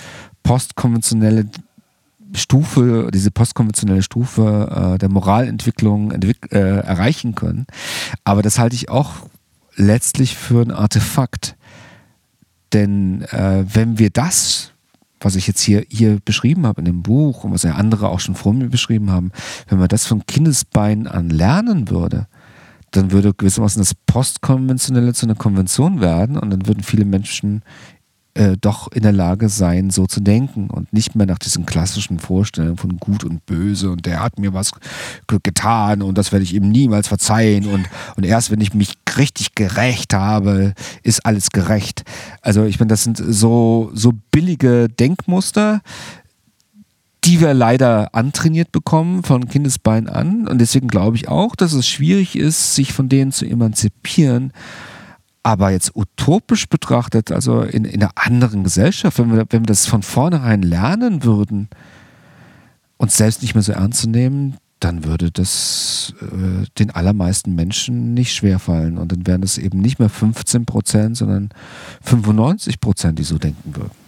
postkonventionelle 0.43 1.45
Stufe, 2.33 3.09
diese 3.13 3.31
postkonventionelle 3.31 4.03
Stufe 4.03 4.93
äh, 4.93 4.97
der 4.97 5.09
Moralentwicklung 5.09 6.11
entwick 6.11 6.51
äh, 6.51 6.79
erreichen 6.79 7.35
können. 7.35 7.65
Aber 8.23 8.41
das 8.41 8.57
halte 8.57 8.75
ich 8.75 8.89
auch 8.89 9.27
letztlich 9.75 10.35
für 10.35 10.61
ein 10.61 10.71
Artefakt. 10.71 11.55
Denn 12.73 13.23
äh, 13.23 13.65
wenn 13.67 13.99
wir 13.99 14.09
das, 14.09 14.71
was 15.19 15.35
ich 15.35 15.47
jetzt 15.47 15.61
hier, 15.61 15.83
hier 15.89 16.19
beschrieben 16.23 16.65
habe 16.65 16.81
in 16.81 16.85
dem 16.85 17.03
Buch 17.03 17.43
und 17.43 17.51
was 17.51 17.63
ja 17.63 17.73
andere 17.73 18.09
auch 18.09 18.19
schon 18.19 18.35
vor 18.35 18.53
mir 18.53 18.69
beschrieben 18.69 19.11
haben, 19.11 19.31
wenn 19.67 19.79
man 19.79 19.89
das 19.89 20.05
von 20.05 20.25
Kindesbeinen 20.25 21.07
an 21.07 21.29
lernen 21.29 21.89
würde, 21.89 22.27
dann 22.91 23.11
würde 23.11 23.33
gewissermaßen 23.33 23.81
das 23.81 23.93
Postkonventionelle 23.93 25.13
zu 25.13 25.25
einer 25.25 25.35
Konvention 25.35 26.01
werden 26.01 26.37
und 26.37 26.49
dann 26.49 26.67
würden 26.67 26.83
viele 26.83 27.05
Menschen 27.05 27.63
äh, 28.33 28.55
doch 28.59 28.89
in 28.91 29.03
der 29.03 29.11
Lage 29.11 29.49
sein, 29.49 29.89
so 29.89 30.05
zu 30.05 30.21
denken 30.21 30.69
und 30.69 30.93
nicht 30.93 31.15
mehr 31.15 31.25
nach 31.25 31.37
diesen 31.37 31.65
klassischen 31.65 32.19
Vorstellungen 32.19 32.77
von 32.77 32.97
Gut 32.97 33.25
und 33.25 33.45
Böse 33.45 33.91
und 33.91 34.05
der 34.05 34.21
hat 34.21 34.39
mir 34.39 34.53
was 34.53 34.71
getan 35.27 36.01
und 36.01 36.17
das 36.17 36.31
werde 36.31 36.43
ich 36.43 36.53
ihm 36.53 36.69
niemals 36.69 37.09
verzeihen 37.09 37.65
und, 37.67 37.87
und 38.15 38.23
erst 38.25 38.49
wenn 38.49 38.61
ich 38.61 38.73
mich 38.73 38.93
richtig 39.17 39.55
gerecht 39.55 40.13
habe, 40.13 40.73
ist 41.03 41.25
alles 41.25 41.49
gerecht. 41.49 42.03
Also 42.41 42.63
ich 42.63 42.79
meine, 42.79 42.89
das 42.89 43.03
sind 43.03 43.17
so, 43.17 43.91
so 43.93 44.13
billige 44.31 44.87
Denkmuster, 44.87 45.81
die 47.23 47.39
wir 47.39 47.53
leider 47.53 48.15
antrainiert 48.15 48.71
bekommen 48.71 49.23
von 49.23 49.47
Kindesbein 49.47 50.09
an. 50.09 50.47
Und 50.47 50.59
deswegen 50.59 50.87
glaube 50.87 51.17
ich 51.17 51.27
auch, 51.27 51.55
dass 51.55 51.73
es 51.73 51.87
schwierig 51.87 52.35
ist, 52.35 52.75
sich 52.75 52.93
von 52.93 53.09
denen 53.09 53.31
zu 53.31 53.45
emanzipieren. 53.45 54.53
Aber 55.43 55.71
jetzt 55.71 55.95
utopisch 55.95 56.67
betrachtet, 56.67 57.31
also 57.31 57.61
in, 57.61 57.85
in 57.85 58.01
einer 58.01 58.11
anderen 58.15 58.63
Gesellschaft, 58.63 59.19
wenn 59.19 59.31
wir, 59.31 59.45
wenn 59.49 59.61
wir 59.61 59.67
das 59.67 59.85
von 59.85 60.03
vornherein 60.03 60.61
lernen 60.61 61.23
würden, 61.23 61.69
uns 62.97 63.17
selbst 63.17 63.41
nicht 63.41 63.55
mehr 63.55 63.63
so 63.63 63.71
ernst 63.71 64.01
zu 64.01 64.09
nehmen, 64.09 64.57
dann 64.79 65.03
würde 65.03 65.31
das 65.31 66.13
äh, 66.21 66.65
den 66.79 66.91
allermeisten 66.91 67.53
Menschen 67.53 68.13
nicht 68.13 68.33
schwerfallen. 68.33 68.97
Und 68.97 69.11
dann 69.11 69.27
wären 69.27 69.43
es 69.43 69.57
eben 69.59 69.79
nicht 69.79 69.99
mehr 69.99 70.09
15 70.09 70.65
Prozent, 70.65 71.17
sondern 71.17 71.49
95 72.01 72.79
Prozent, 72.79 73.19
die 73.19 73.23
so 73.23 73.37
denken 73.37 73.75
würden. 73.75 74.00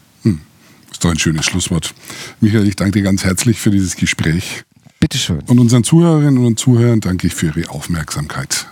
Ist 1.03 1.07
doch 1.07 1.11
ein 1.11 1.19
schönes 1.19 1.45
Schlusswort. 1.45 1.93
Michael, 2.39 2.65
ich 2.65 2.77
danke 2.77 2.93
dir 2.93 3.03
ganz 3.03 3.25
herzlich 3.25 3.59
für 3.59 3.71
dieses 3.71 3.97
Gespräch. 3.97 4.63
Bitteschön. 5.01 5.41
Und 5.47 5.59
unseren 5.59 5.83
Zuhörerinnen 5.83 6.45
und 6.45 6.57
Zuhörern 6.57 7.01
danke 7.01 7.27
ich 7.27 7.35
für 7.35 7.47
Ihre 7.47 7.69
Aufmerksamkeit. 7.71 8.67